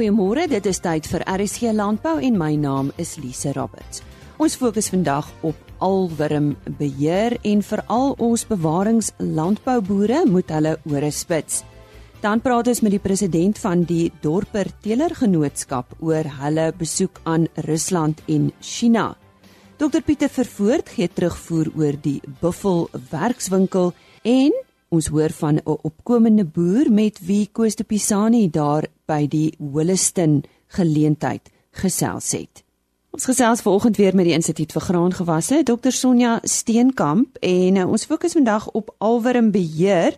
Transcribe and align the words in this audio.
Goeiemôre, 0.00 0.46
dit 0.48 0.64
is 0.64 0.78
tyd 0.80 1.04
vir 1.04 1.20
RSG 1.28 1.74
Landbou 1.76 2.14
en 2.24 2.36
my 2.40 2.54
naam 2.56 2.86
is 2.96 3.18
Lise 3.20 3.50
Roberts. 3.52 4.00
Ons 4.40 4.54
fokus 4.56 4.86
vandag 4.88 5.26
op 5.44 5.58
alwurmbeheer 5.84 7.34
en 7.44 7.60
veral 7.60 8.14
ons 8.16 8.46
bewaringslandbouboere 8.48 10.22
moet 10.24 10.54
hulle 10.56 10.72
ore 10.88 11.10
spits. 11.12 11.58
Dan 12.24 12.40
praat 12.40 12.70
ons 12.72 12.80
met 12.80 12.96
die 12.96 13.02
president 13.04 13.60
van 13.60 13.82
die 13.84 14.06
Dorper 14.24 14.70
Teelergenootskap 14.80 15.92
oor 16.00 16.32
hulle 16.38 16.70
besoek 16.80 17.20
aan 17.28 17.50
Rusland 17.68 18.24
en 18.24 18.48
China. 18.64 19.10
Dr 19.76 20.00
Pieter 20.00 20.32
Vervoort 20.32 20.94
gee 20.96 21.12
terugvoer 21.12 21.74
oor 21.76 22.00
die 22.00 22.22
Buffel 22.40 22.86
werkswinkel 23.12 23.92
en 24.24 24.56
ons 24.88 25.12
hoor 25.12 25.36
van 25.44 25.60
'n 25.60 25.76
opkomende 25.84 26.44
boer 26.44 26.88
met 26.90 27.20
wie 27.20 27.50
Koos 27.52 27.76
de 27.76 27.84
Pisani 27.84 28.48
daar 28.50 28.88
by 29.10 29.26
die 29.26 29.50
Holliston 29.58 30.42
geleentheid 30.76 31.50
gesels 31.82 32.30
het. 32.36 32.62
Ons 33.10 33.26
gesels 33.26 33.62
vanoggend 33.66 33.98
weer 33.98 34.14
met 34.14 34.28
die 34.28 34.36
Instituut 34.36 34.70
vir 34.70 34.84
Graangewasse, 34.86 35.64
Dr 35.66 35.90
Sonja 35.90 36.36
Steenkamp 36.46 37.40
en 37.42 37.80
uh, 37.80 37.88
ons 37.90 38.06
fokus 38.06 38.36
vandag 38.38 38.68
op 38.78 38.92
alwurmbeheer 39.02 40.14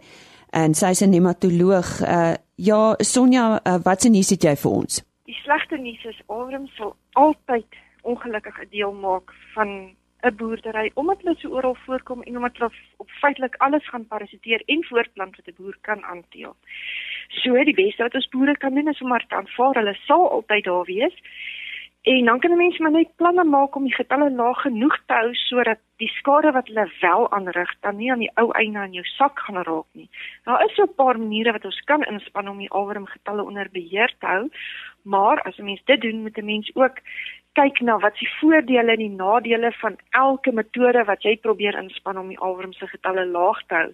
en 0.53 0.75
sy 0.77 0.93
is 0.93 1.01
'n 1.01 1.11
nematoloog. 1.11 1.89
Uh, 2.05 2.35
ja, 2.57 2.95
Sonja, 3.01 3.61
uh, 3.65 3.79
wat 3.83 4.03
se 4.03 4.09
nuus 4.09 4.31
het 4.31 4.45
jy 4.45 4.57
vir 4.57 4.71
ons? 4.71 5.01
Die 5.25 5.39
slegte 5.41 5.79
nuus 5.81 6.05
is 6.05 6.21
alwurm 6.27 6.67
sal 6.77 6.97
altyd 7.13 7.81
ongelukkig 8.03 8.61
'n 8.61 8.69
deel 8.71 8.93
maak 8.93 9.33
van 9.55 9.97
'n 10.23 10.37
boerdery 10.37 10.91
omdat 10.95 11.23
hulle 11.23 11.37
so 11.39 11.49
oral 11.49 11.77
voorkom 11.85 12.23
en 12.23 12.37
omdat 12.37 12.57
hulle 12.57 12.71
op 12.97 13.11
feitelik 13.11 13.55
alles 13.57 13.89
gaan 13.89 14.07
parasiteer 14.07 14.63
en 14.67 14.85
voortplant 14.85 15.37
wat 15.37 15.49
'n 15.49 15.57
boer 15.59 15.77
kan 15.81 16.05
aanteel. 16.05 16.55
So 17.29 17.65
die 17.65 17.75
beste 17.75 18.03
wat 18.03 18.15
ons 18.15 18.29
boere 18.29 18.57
kan 18.57 18.75
doen 18.75 18.89
is 18.89 19.01
om 19.01 19.09
maar 19.09 19.27
te 19.27 19.35
aanvaar 19.35 19.75
hulle 19.75 19.95
sal 19.95 20.31
altyd 20.31 20.65
daar 20.65 20.85
wees. 20.85 21.17
En 22.03 22.25
dan 22.25 22.39
kan 22.39 22.57
mense 22.57 22.83
maar 22.83 22.91
net 22.91 23.17
planne 23.17 23.45
maak 23.45 23.77
om 23.77 23.85
die 23.85 23.95
getalle 23.95 24.31
laag 24.31 24.61
genoeg 24.61 24.97
te 25.07 25.15
hou 25.15 25.35
sodat 25.35 25.79
die 26.03 26.09
skade 26.09 26.51
wat 26.53 26.67
hulle 26.67 26.91
wel 27.01 27.31
aanrig 27.31 27.75
dan 27.81 27.97
nie 27.97 28.11
aan 28.11 28.25
die 28.25 28.33
ou 28.35 28.51
einde 28.51 28.79
aan 28.79 28.93
jou 28.93 29.05
sak 29.05 29.39
gaan 29.39 29.63
raak 29.63 29.87
nie. 29.93 30.09
Daar 30.45 30.65
is 30.65 30.75
so 30.75 30.83
'n 30.83 30.95
paar 30.95 31.19
maniere 31.19 31.53
wat 31.53 31.65
ons 31.65 31.81
kan 31.81 32.03
inspann 32.03 32.49
om 32.49 32.59
die 32.59 32.71
alwerm 32.71 33.07
getalle 33.07 33.45
onder 33.45 33.69
beheer 33.73 34.15
te 34.19 34.27
hou, 34.27 34.51
maar 35.03 35.43
as 35.43 35.59
'n 35.59 35.65
mens 35.65 35.83
dit 35.85 36.01
doen, 36.01 36.23
moet 36.23 36.39
'n 36.39 36.45
mens 36.45 36.71
ook 36.75 36.97
kyk 37.59 37.81
na 37.81 37.99
wat 38.01 38.17
se 38.17 38.29
voordele 38.41 38.95
en 38.95 39.03
die 39.03 39.17
nadele 39.17 39.73
van 39.81 39.97
elke 40.11 40.53
metode 40.53 41.05
wat 41.09 41.25
jy 41.27 41.37
probeer 41.37 41.79
inspann 41.79 42.21
om 42.21 42.29
die 42.33 42.39
alwerm 42.39 42.73
se 42.73 42.87
getalle 42.87 43.27
laag 43.27 43.61
te 43.69 43.75
hou. 43.75 43.91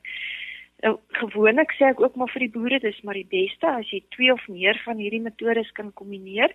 Nou 0.87 0.95
gewoonlik 1.19 1.73
sê 1.75 1.89
ek 1.91 2.01
ook 2.01 2.17
maar 2.17 2.31
vir 2.31 2.47
die 2.47 2.55
boere 2.55 2.79
dis 2.79 3.01
maar 3.03 3.19
die 3.19 3.27
beste 3.27 3.67
as 3.67 3.91
jy 3.91 3.99
twee 4.15 4.31
of 4.33 4.45
meer 4.49 4.79
van 4.85 5.01
hierdie 5.03 5.25
metodes 5.25 5.71
kan 5.75 5.91
kombineer 6.01 6.55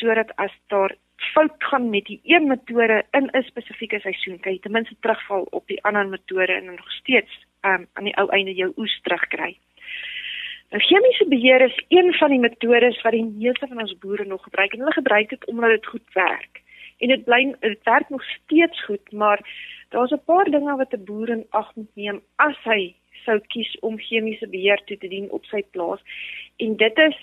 sodat 0.00 0.32
as 0.40 0.54
daar 0.72 0.96
fout 1.34 1.68
gaan 1.68 1.90
met 1.90 2.06
die 2.08 2.20
een 2.24 2.48
metode 2.48 3.02
in 3.12 3.28
'n 3.32 3.42
spesifieke 3.42 4.00
seisoen 4.00 4.40
kan 4.40 4.52
jy 4.52 4.60
ten 4.60 4.72
minste 4.72 4.96
terugval 5.00 5.46
op 5.50 5.66
die 5.66 5.82
ander 5.84 6.08
metode 6.08 6.52
en 6.52 6.64
nog 6.64 6.92
steeds 6.92 7.46
um, 7.62 7.86
aan 7.92 8.04
die 8.04 8.16
ou 8.16 8.28
einde 8.28 8.54
jou 8.54 8.72
oes 8.76 9.00
terugkry. 9.02 9.58
Nou 10.70 10.82
chemiese 10.82 11.26
beheer 11.28 11.60
is 11.60 11.84
een 11.88 12.12
van 12.14 12.30
die 12.30 12.38
metodes 12.38 13.00
wat 13.02 13.12
die 13.12 13.24
meeste 13.24 13.66
van 13.66 13.80
ons 13.82 13.96
boere 13.98 14.24
nog 14.24 14.42
gebruik 14.42 14.72
en 14.72 14.78
hulle 14.78 14.92
gebruik 14.92 15.28
dit 15.28 15.46
omdat 15.50 15.70
dit 15.70 15.86
goed 15.86 16.12
werk. 16.14 16.62
En 16.98 17.08
dit 17.08 17.24
bly 17.24 17.40
dit 17.60 17.82
werk 17.82 18.08
nog 18.08 18.22
steeds 18.22 18.84
goed, 18.84 19.12
maar 19.12 19.40
daar's 19.88 20.12
'n 20.12 20.24
paar 20.24 20.44
dinge 20.44 20.76
wat 20.76 20.94
'n 20.94 21.04
boer 21.04 21.28
in 21.28 21.46
ag 21.50 21.74
moet 21.74 21.94
neem 21.94 22.22
as 22.36 22.56
hy 22.64 22.94
sou 23.24 23.40
kies 23.46 23.78
om 23.80 23.98
chemiese 23.98 24.48
beheer 24.48 24.82
toe 24.84 24.98
te 24.98 25.08
dien 25.08 25.30
op 25.30 25.44
sy 25.44 25.62
plaas. 25.70 26.00
En 26.56 26.76
dit 26.76 26.98
is 26.98 27.18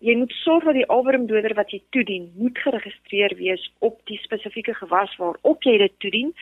jy 0.00 0.16
moet 0.16 0.32
sorg 0.42 0.64
dat 0.64 0.74
die 0.74 0.86
alwormdoder 0.92 1.54
wat 1.54 1.70
jy 1.70 1.80
toedien, 1.90 2.30
moet 2.36 2.58
geregistreer 2.58 3.34
wees 3.38 3.62
op 3.78 3.98
die 4.10 4.18
spesifieke 4.22 4.74
gewas 4.74 5.14
waarop 5.20 5.62
jy 5.64 5.76
dit 5.78 5.94
toedien, 6.04 6.32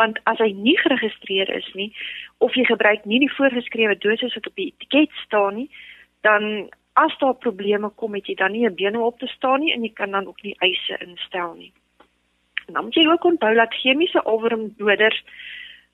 want 0.00 0.20
as 0.30 0.38
hy 0.38 0.52
nie 0.52 0.76
geregistreer 0.78 1.50
is 1.56 1.68
nie 1.74 1.90
of 2.38 2.54
jy 2.54 2.64
gebruik 2.68 3.04
nie 3.04 3.20
die 3.24 3.32
voorgeskrewe 3.36 3.98
dosis 3.98 4.34
wat 4.34 4.48
op 4.50 4.56
die 4.60 4.72
etiket 4.72 5.12
staan 5.24 5.60
nie, 5.60 5.68
dan 6.26 6.68
as 6.94 7.14
daar 7.18 7.34
probleme 7.34 7.90
kom, 8.00 8.14
het 8.14 8.26
jy 8.26 8.34
dan 8.34 8.52
nie 8.52 8.66
'n 8.66 8.74
been 8.74 8.96
op 8.96 9.18
te 9.18 9.26
staan 9.26 9.60
nie 9.60 9.72
en 9.72 9.82
jy 9.82 9.92
kan 9.92 10.10
dan 10.10 10.26
ook 10.26 10.42
nie 10.42 10.56
eise 10.60 10.96
instel 11.00 11.54
nie. 11.54 11.72
En 12.66 12.74
dan 12.74 12.84
moet 12.84 12.94
jy 12.94 13.06
ook 13.06 13.24
onthou 13.24 13.54
dat 13.54 13.74
chemiese 13.74 14.22
alwormdoders 14.22 15.24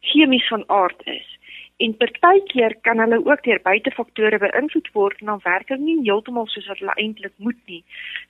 chemies 0.00 0.48
van 0.48 0.64
aard 0.68 1.00
is 1.04 1.38
en 1.80 1.96
partykeer 1.96 2.74
kan 2.86 3.00
hulle 3.00 3.18
ook 3.24 3.44
deur 3.46 3.60
buitefaktore 3.64 4.38
beïnvloed 4.42 4.90
word 4.92 5.20
en 5.20 5.32
dan 5.32 5.44
werk 5.44 5.72
hulle 5.72 5.84
nie 5.84 6.00
heeltemal 6.02 6.48
soos 6.52 6.68
wat 6.68 6.82
hulle 6.82 6.96
eintlik 6.96 7.32
moet 7.36 7.60
nie. 7.72 7.80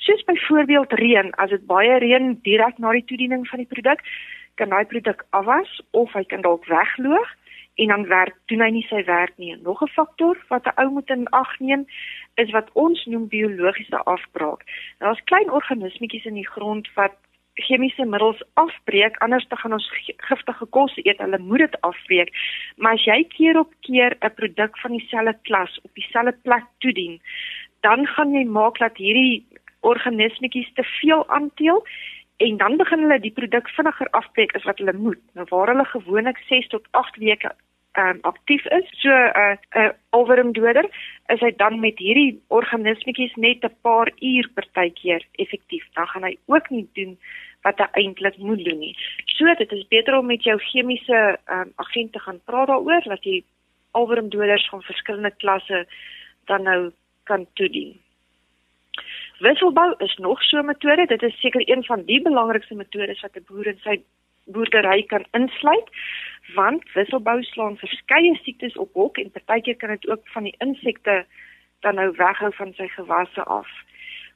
Soos 0.07 0.23
byvoorbeeld 0.29 0.95
reën, 1.03 1.33
as 1.43 1.51
dit 1.51 1.67
baie 1.67 1.99
reën 2.05 2.37
direk 2.47 2.79
na 2.79 2.95
die 2.95 3.07
toediening 3.11 3.47
van 3.51 3.65
die 3.65 3.71
produk, 3.75 4.05
kan 4.61 4.71
daai 4.71 4.87
produk 4.87 5.25
afwas 5.37 5.81
of 5.91 6.13
hy 6.15 6.25
kan 6.31 6.47
dalk 6.47 6.67
wegloop 6.71 7.37
en 7.81 7.89
dan 7.95 8.07
werk 8.11 8.37
doen 8.53 8.63
hy 8.63 8.71
nie 8.77 8.87
sy 8.89 9.03
werk 9.09 9.33
nie. 9.37 9.57
Nog 9.65 9.83
'n 9.83 9.95
faktor 9.97 10.37
wat 10.49 10.67
'n 10.67 10.77
ou 10.83 10.91
moet 10.91 11.11
in 11.11 11.27
ag 11.31 11.59
neem 11.61 11.87
is 12.37 12.51
wat 12.51 12.69
ons 12.73 13.05
noem 13.07 13.29
biologiese 13.29 13.99
afbraak. 14.05 14.63
Daar's 14.99 15.25
klein 15.25 15.51
organismetjies 15.51 16.25
in 16.25 16.35
die 16.35 16.51
grond 16.55 16.89
wat 16.95 17.17
chemiese 17.55 18.05
middels 18.05 18.43
afbreek 18.55 19.17
anders 19.19 19.47
te 19.49 19.57
gaan 19.57 19.73
ons 19.73 19.91
giftige 20.17 20.67
kos 20.67 20.97
eet 20.97 21.19
hulle 21.19 21.39
moet 21.39 21.59
dit 21.59 21.81
afbreek. 21.81 22.31
Maar 22.77 22.93
as 22.93 23.05
jy 23.05 23.25
keer 23.37 23.59
op 23.59 23.73
keer 23.81 24.17
'n 24.21 24.35
produk 24.35 24.79
van 24.79 24.93
dieselfde 24.97 25.39
klas 25.43 25.81
op 25.83 25.91
dieselfde 25.95 26.37
plek 26.43 26.65
toedien 26.79 27.21
dan 27.81 28.07
gaan 28.07 28.33
jy 28.33 28.45
maak 28.45 28.79
dat 28.79 28.97
hierdie 28.97 29.47
organismetjies 29.81 30.73
te 30.75 30.85
veel 31.01 31.29
aanteel 31.29 31.85
en 32.37 32.57
dan 32.57 32.77
begin 32.77 33.05
hulle 33.05 33.21
die 33.21 33.33
produk 33.37 33.69
vinniger 33.77 34.09
afbreek 34.17 34.55
as 34.57 34.65
wat 34.69 34.79
hulle 34.81 34.97
moet. 34.97 35.21
Nou 35.35 35.47
waar 35.49 35.73
hulle 35.73 35.85
gewoonlik 35.85 36.41
6 36.49 36.69
tot 36.69 36.89
8 36.91 37.17
weke 37.17 37.53
um, 37.99 38.19
aktief 38.23 38.65
is 38.67 38.87
so 39.03 39.11
'n 39.11 39.33
uh, 39.43 39.57
'n 39.75 39.81
uh, 39.81 39.93
alwormdoder 40.11 40.87
is 41.27 41.41
hy 41.41 41.53
dan 41.57 41.81
met 41.81 41.99
hierdie 41.99 42.41
organismetjies 42.49 43.35
net 43.35 43.65
'n 43.65 43.77
paar 43.83 44.09
uur 44.21 44.51
partykeer 44.55 45.27
effektief 45.33 45.85
dan 45.95 46.07
gaan 46.07 46.25
hy 46.25 46.37
ook 46.47 46.71
nie 46.71 46.89
doen 46.95 47.19
wat 47.63 47.79
hy 47.79 47.89
eintlik 47.93 48.37
moet 48.39 48.65
doen 48.65 48.79
nie. 48.79 48.97
So 49.27 49.55
dit 49.55 49.73
is 49.73 49.89
beter 49.89 50.19
om 50.19 50.27
met 50.27 50.43
jou 50.43 50.59
chemiese 50.59 51.39
um, 51.47 51.73
agent 51.77 52.13
te 52.13 52.19
gaan 52.19 52.41
praat 52.45 52.67
daaroor 52.67 53.03
dat 53.05 53.25
jy 53.25 53.43
alwormdoders 53.91 54.69
van 54.69 54.83
verskillende 54.83 55.35
klasse 55.37 55.87
dan 56.45 56.63
nou 56.63 56.93
kan 57.25 57.47
toedien. 57.55 58.01
Wisselbou 59.41 59.95
is 59.99 60.17
nog 60.17 60.43
so 60.43 60.59
'n 60.59 60.67
metode. 60.67 61.07
Dit 61.07 61.23
is 61.23 61.41
seker 61.41 61.63
een 61.69 61.85
van 61.85 62.05
die 62.05 62.23
belangrikste 62.23 62.75
metodes 62.75 63.21
wat 63.21 63.37
'n 63.37 63.45
boer 63.49 63.67
in 63.67 63.79
sy 63.83 64.01
boerdery 64.53 65.03
kan 65.13 65.25
insluit 65.33 65.89
want 66.55 66.83
wisselbou 66.95 67.43
slaan 67.43 67.77
verskeie 67.77 68.35
siektes 68.43 68.77
op 68.77 68.93
hok 68.95 69.19
en 69.19 69.31
partykeer 69.31 69.77
kan 69.77 69.95
dit 69.95 70.09
ook 70.09 70.27
van 70.35 70.49
die 70.49 70.57
insekte 70.59 71.25
dan 71.81 71.95
nou 71.95 72.11
weghou 72.17 72.51
van 72.55 72.73
sy 72.77 72.89
gewasse 72.89 73.43
af. 73.43 73.69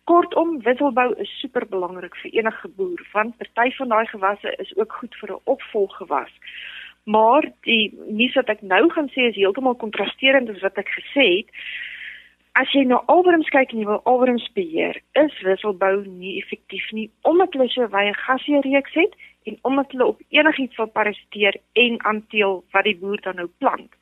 Kortom, 0.05 0.59
wisselbou 0.63 1.15
is 1.21 1.31
super 1.41 1.67
belangrik 1.69 2.17
vir 2.23 2.31
enige 2.41 2.69
boer 2.77 3.01
want 3.13 3.37
party 3.41 3.71
van 3.77 3.89
daai 3.89 4.07
gewasse 4.07 4.55
is 4.65 4.77
ook 4.77 4.93
goed 4.93 5.15
vir 5.21 5.33
'n 5.33 5.41
opvolggewas. 5.45 6.33
Maar 7.05 7.53
die 7.61 7.99
nuus 8.09 8.35
wat 8.35 8.49
ek 8.49 8.63
nou 8.63 8.91
gaan 8.91 9.09
sê 9.09 9.29
is 9.29 9.37
heeltemal 9.37 9.75
kontrasterend 9.75 10.49
as 10.49 10.61
wat 10.61 10.79
ek 10.79 10.89
gesê 10.89 11.27
het. 11.37 11.49
As 12.53 12.73
jy 12.73 12.85
na 12.85 13.03
alworms 13.07 13.49
kyk 13.49 13.73
en 13.73 13.79
jy 13.79 13.87
wil 13.87 14.01
alworms 14.05 14.53
beheer, 14.53 15.01
is 15.13 15.41
wisselbou 15.43 16.07
nie 16.07 16.39
effektief 16.43 16.93
nie 16.93 17.11
omdat 17.23 17.53
hulle 17.53 17.69
so 17.69 17.89
baie 17.89 18.15
gasie 18.15 18.61
reeks 18.61 18.95
het 18.95 19.15
en 19.45 19.59
omdat 19.63 19.91
hulle 19.93 20.07
op 20.07 20.21
enigiets 20.29 20.77
wil 20.77 20.87
parasiteer 20.87 21.57
en 21.73 22.01
aanteel 22.05 22.65
wat 22.71 22.85
die 22.85 22.97
boer 22.97 23.21
dan 23.21 23.37
nou 23.41 23.49
plant. 23.59 23.93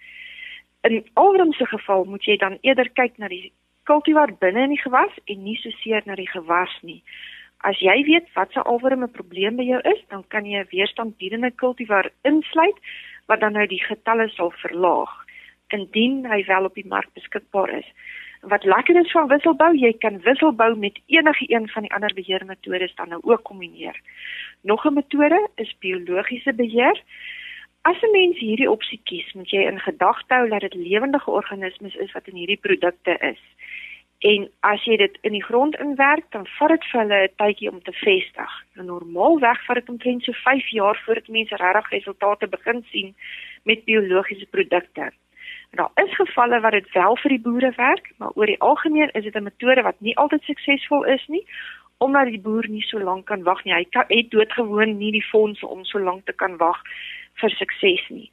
In 0.82 1.04
alworms 1.12 1.56
se 1.56 1.66
geval 1.66 2.04
moet 2.04 2.25
jy 2.25 2.36
dan 2.36 2.58
eerder 2.60 2.91
kyk 2.91 3.18
na 3.18 3.28
die 3.28 3.53
kultivar 3.91 4.34
binne 4.39 4.66
in 4.66 4.74
die 4.74 4.83
gewas 4.83 5.15
en 5.24 5.42
nie 5.42 5.56
so 5.59 5.71
seer 5.83 6.03
na 6.06 6.15
die 6.18 6.30
gewas 6.30 6.74
nie. 6.83 7.03
As 7.62 7.78
jy 7.78 7.94
weet 8.06 8.30
wat 8.34 8.53
se 8.53 8.62
alworm 8.62 9.04
'n 9.04 9.16
probleem 9.18 9.56
by 9.56 9.62
jou 9.62 9.80
is, 9.94 10.03
dan 10.09 10.24
kan 10.28 10.47
jy 10.47 10.59
'n 10.59 10.71
weerstandbiedende 10.71 11.50
kultivar 11.50 12.10
insluit 12.22 12.78
wat 13.27 13.41
dan 13.41 13.53
nou 13.53 13.66
die 13.66 13.83
getalle 13.83 14.28
sal 14.28 14.50
verlaag 14.50 15.12
indien 15.68 16.27
hy 16.27 16.45
wel 16.45 16.65
op 16.65 16.74
die 16.74 16.86
mark 16.86 17.09
beskikbaar 17.15 17.71
is. 17.78 17.88
Wat 18.42 18.65
lekker 18.65 18.97
is 18.97 19.10
van 19.10 19.28
wisselbou, 19.30 19.77
jy 19.78 19.92
kan 20.03 20.16
wisselbou 20.21 20.72
met 20.77 20.98
enige 21.06 21.44
een 21.47 21.68
van 21.68 21.83
die 21.83 21.92
ander 21.94 22.15
beheermetodes 22.15 22.94
dan 22.94 23.09
nou 23.09 23.21
ook 23.22 23.42
kombineer. 23.42 24.00
Nog 24.60 24.84
'n 24.84 24.94
metode 24.94 25.48
is 25.54 25.77
biologiese 25.78 26.53
beheer. 26.53 27.03
As 27.83 28.03
'n 28.03 28.10
mens 28.10 28.39
hierdie 28.39 28.71
opsie 28.71 29.00
kies, 29.04 29.33
moet 29.33 29.50
jy 29.50 29.62
in 29.62 29.80
gedagte 29.80 30.34
hou 30.34 30.48
dat 30.48 30.60
dit 30.60 30.74
lewendige 30.74 31.30
organismes 31.30 31.94
is 31.94 32.12
wat 32.12 32.27
in 32.27 32.36
hierdie 32.36 32.60
produkte 32.60 33.16
is. 33.18 33.41
En 34.18 34.50
as 34.60 34.84
jy 34.84 34.97
dit 34.97 35.18
in 35.21 35.33
die 35.33 35.45
grond 35.45 35.78
inwerk, 35.78 36.30
dan 36.30 36.47
vat 36.47 36.68
dit 36.68 36.84
vir 36.84 37.00
hulle 37.00 37.22
'n 37.22 37.34
tydjie 37.36 37.71
om 37.71 37.83
te 37.83 37.92
vestig. 37.92 38.53
Nou 38.74 38.86
normaalweg 38.86 39.65
vat 39.65 39.74
dit 39.77 39.88
omtrent 39.88 40.22
so 40.22 40.33
5 40.33 40.68
jaar 40.68 41.03
voordat 41.04 41.28
mense 41.28 41.56
regtig 41.56 41.91
resultate 41.91 42.48
begin 42.48 42.84
sien 42.91 43.15
met 43.62 43.84
biologiese 43.84 44.47
produkte. 44.47 45.12
Daar 45.74 45.91
is 45.95 46.15
gevalle 46.15 46.60
waar 46.60 46.71
dit 46.71 46.92
wel 46.92 47.16
vir 47.16 47.30
die 47.33 47.41
boere 47.41 47.72
werk, 47.77 48.10
maar 48.16 48.30
oor 48.34 48.47
die 48.47 48.60
algemeen 48.60 49.10
is 49.10 49.24
dit 49.24 49.34
'n 49.34 49.42
metode 49.42 49.83
wat 49.83 50.01
nie 50.01 50.16
altyd 50.16 50.42
suksesvol 50.42 51.04
is 51.04 51.24
nie 51.27 51.47
omdat 51.97 52.27
die 52.27 52.41
boer 52.41 52.69
nie 52.69 52.83
so 52.83 52.98
lank 52.98 53.27
kan 53.27 53.42
wag 53.42 53.65
nie. 53.65 53.74
Hy 53.74 53.84
kan 53.84 54.04
het 54.09 54.30
doodgewoon 54.30 54.97
nie 54.98 55.13
die 55.13 55.28
fondse 55.30 55.66
om 55.66 55.84
so 55.84 55.98
lank 55.98 56.27
te 56.27 56.33
kan 56.33 56.57
wag 56.57 56.83
vir 57.41 57.51
sukses 57.51 58.09
nie. 58.09 58.30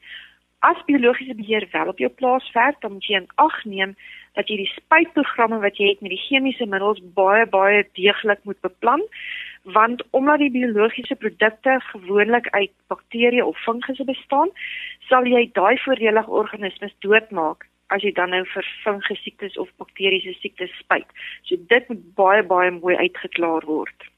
As 0.59 0.83
biologiese 0.85 1.35
beheer 1.35 1.67
wel 1.71 1.87
op 1.87 1.97
jou 1.97 2.09
plaas 2.09 2.51
werk, 2.51 2.81
dan 2.81 2.91
moet 2.91 3.05
jy 3.05 3.15
in 3.15 3.29
ag 3.35 3.65
neem 3.65 3.95
dat 4.33 4.47
jy 4.47 4.57
die 4.57 4.73
spuitprogramme 4.75 5.59
wat 5.59 5.77
jy 5.77 5.87
het 5.87 6.01
met 6.01 6.11
die 6.11 6.25
chemiese 6.27 6.65
middels 6.65 6.99
baie 7.13 7.45
baie 7.45 7.85
deeglik 7.93 8.43
moet 8.43 8.61
beplan 8.61 9.01
want 9.63 10.03
omdat 10.09 10.39
die 10.39 10.51
biologiese 10.51 11.15
produkte 11.15 11.79
gewoonlik 11.91 12.47
uit 12.49 12.71
bakterieë 12.87 13.45
of 13.45 13.57
fungusse 13.63 14.03
bestaan, 14.03 14.49
sal 15.09 15.25
jy 15.27 15.49
daai 15.53 15.77
voordelige 15.83 16.31
organismes 16.31 16.95
doodmaak 16.99 17.67
as 17.89 18.03
jy 18.05 18.11
dan 18.13 18.29
nou 18.29 18.43
vir 18.53 18.65
fungus 18.83 19.21
siektes 19.23 19.57
of 19.57 19.69
bakteriese 19.81 20.35
siektes 20.37 20.73
spuit. 20.77 21.07
So 21.43 21.57
dit 21.71 21.87
moet 21.89 22.03
baie 22.15 22.43
baie 22.43 22.71
mooi 22.71 22.95
uitgeklaar 22.95 23.65
word. 23.65 24.09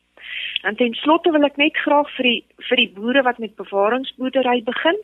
En 0.68 0.76
ten 0.76 0.94
slotte 0.94 1.32
wil 1.32 1.48
ek 1.48 1.58
net 1.58 1.78
graag 1.84 2.10
vir 2.18 2.28
die 2.28 2.40
vir 2.70 2.82
die 2.84 2.92
boere 2.96 3.24
wat 3.28 3.40
met 3.40 3.56
bewaringsboerdery 3.60 4.62
begin, 4.68 5.00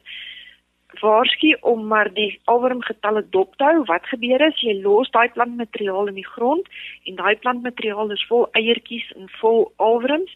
waarsku 1.02 1.58
om 1.62 1.88
maar 1.88 2.14
die 2.14 2.40
alwormgetalle 2.46 3.26
dop 3.30 3.56
te 3.56 3.64
hou. 3.64 3.84
Wat 3.86 4.08
gebeur 4.08 4.42
as 4.46 4.60
jy 4.64 4.78
los 4.82 5.10
daai 5.12 5.30
plantmateriaal 5.36 6.08
in 6.08 6.20
die 6.20 6.28
grond 6.28 6.68
en 7.06 7.20
daai 7.20 7.36
plantmateriaal 7.44 8.12
is 8.16 8.24
vol 8.30 8.48
eiertjies 8.58 9.12
en 9.16 9.30
vol 9.42 9.72
alworms 9.76 10.32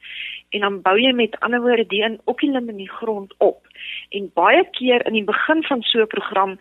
en 0.51 0.65
dan 0.67 0.81
bou 0.83 0.97
jy 0.99 1.13
met 1.15 1.37
ander 1.39 1.63
woorde 1.63 1.87
die 1.87 2.03
in 2.03 2.19
okkulum 2.25 2.69
in 2.69 2.81
die 2.83 2.91
grond 2.91 3.33
op. 3.39 3.67
En 4.11 4.31
baie 4.35 4.63
keer 4.77 5.05
in 5.07 5.13
die 5.13 5.27
begin 5.27 5.63
van 5.63 5.81
so 5.81 6.01
'n 6.01 6.07
program 6.07 6.57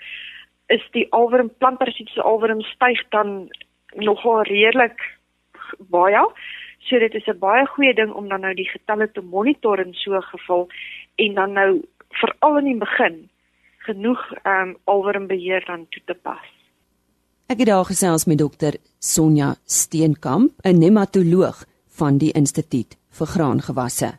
is 0.68 0.84
die 0.92 1.06
alworm 1.10 1.50
plantparasitiese 1.58 2.22
alworm 2.22 2.62
styg 2.62 3.02
dan 3.10 3.50
nogal 3.94 4.42
redelik 4.42 5.18
baie. 5.90 6.22
So 6.78 6.98
dit 6.98 7.14
is 7.14 7.26
'n 7.26 7.38
baie 7.38 7.66
goeie 7.66 7.94
ding 7.94 8.12
om 8.12 8.28
dan 8.28 8.40
nou 8.40 8.54
die 8.54 8.70
getalle 8.70 9.10
te 9.12 9.20
monitor 9.20 9.80
in 9.80 9.94
so 9.94 10.14
'n 10.14 10.22
geval 10.22 10.68
en 11.16 11.34
dan 11.34 11.52
nou 11.52 11.82
veral 12.08 12.58
in 12.58 12.64
die 12.64 12.78
begin 12.78 13.28
genoeg 13.86 14.20
ehm 14.42 14.68
um, 14.68 14.76
alwormbeheer 14.84 15.64
dan 15.66 15.86
toe 15.88 16.02
te 16.06 16.14
pas. 16.14 16.46
Ek 17.50 17.58
het 17.58 17.66
daar 17.66 17.84
gesels 17.84 18.24
met 18.30 18.38
dokter 18.38 18.76
Sonja 18.98 19.54
Steenkamp, 19.64 20.52
'n 20.62 20.78
nematoloog 20.78 21.64
van 21.88 22.18
die 22.18 22.32
Instituut 22.32 22.96
vir 23.10 23.26
Graangewasse. 23.26 24.18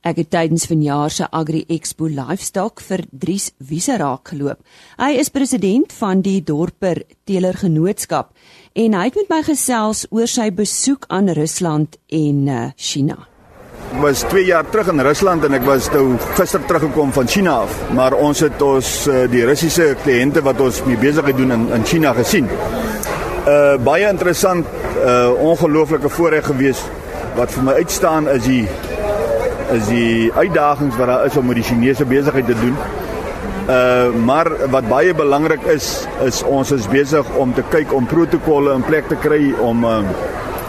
Ek 0.00 0.16
het 0.16 0.30
tydens 0.30 0.66
vanjaar 0.66 1.10
se 1.10 1.30
Agri 1.30 1.64
Expo 1.68 2.06
Livestock 2.06 2.80
vir 2.80 3.02
Dries 3.10 3.50
Wieseraak 3.58 4.28
geloop. 4.28 4.60
Hy 4.96 5.18
is 5.18 5.28
president 5.28 5.92
van 5.92 6.20
die 6.20 6.40
Dorper 6.44 7.02
Teeler 7.24 7.54
Genootskap 7.54 8.30
en 8.72 8.94
hy 8.94 9.04
het 9.04 9.14
met 9.14 9.28
my 9.28 9.42
gesels 9.42 10.06
oor 10.10 10.26
sy 10.26 10.50
besoek 10.50 11.04
aan 11.08 11.28
Rusland 11.28 11.98
en 12.06 12.46
uh, 12.48 12.70
China 12.76 13.26
was 13.96 14.22
2 14.28 14.44
jaar 14.44 14.64
terug 14.70 14.88
in 14.92 15.00
Rusland 15.00 15.44
en 15.44 15.54
ek 15.56 15.64
was 15.66 15.88
nou 15.92 16.16
gister 16.36 16.60
teruggekom 16.66 17.12
van 17.12 17.28
China 17.28 17.54
af, 17.64 17.72
maar 17.94 18.12
ons 18.12 18.40
het 18.44 18.62
ons 18.62 18.90
uh, 19.08 19.24
die 19.30 19.44
Russiese 19.48 19.94
kliënte 20.02 20.42
wat 20.46 20.60
ons 20.60 20.82
mee 20.86 20.98
besigheid 21.00 21.36
doen 21.36 21.54
in 21.56 21.64
in 21.74 21.86
China 21.88 22.12
gesien. 22.16 22.48
Uh 23.48 23.76
baie 23.80 24.08
interessant, 24.08 24.66
uh 25.04 25.30
ongelooflike 25.50 26.08
voorreg 26.12 26.46
gewees 26.50 26.82
wat 27.36 27.52
vir 27.54 27.64
my 27.64 27.74
uitstaan 27.80 28.28
is 28.28 28.44
die 28.44 28.64
is 29.72 29.88
die 29.88 30.32
uitdagings 30.34 30.96
wat 30.96 31.12
daar 31.12 31.26
is 31.26 31.36
om 31.36 31.46
met 31.46 31.60
die 31.60 31.66
Chinese 31.66 32.04
besigheid 32.04 32.46
te 32.46 32.58
doen. 32.60 32.76
Uh 33.68 34.24
maar 34.24 34.52
wat 34.70 34.88
baie 34.88 35.14
belangrik 35.14 35.64
is 35.74 36.06
is 36.26 36.42
ons 36.42 36.72
is 36.76 36.88
besig 36.92 37.34
om 37.36 37.54
te 37.54 37.64
kyk 37.70 37.92
om 37.94 38.06
protokolle 38.06 38.76
in 38.76 38.84
plek 38.84 39.08
te 39.08 39.16
kry 39.16 39.54
om 39.60 39.84
uh, 39.84 40.02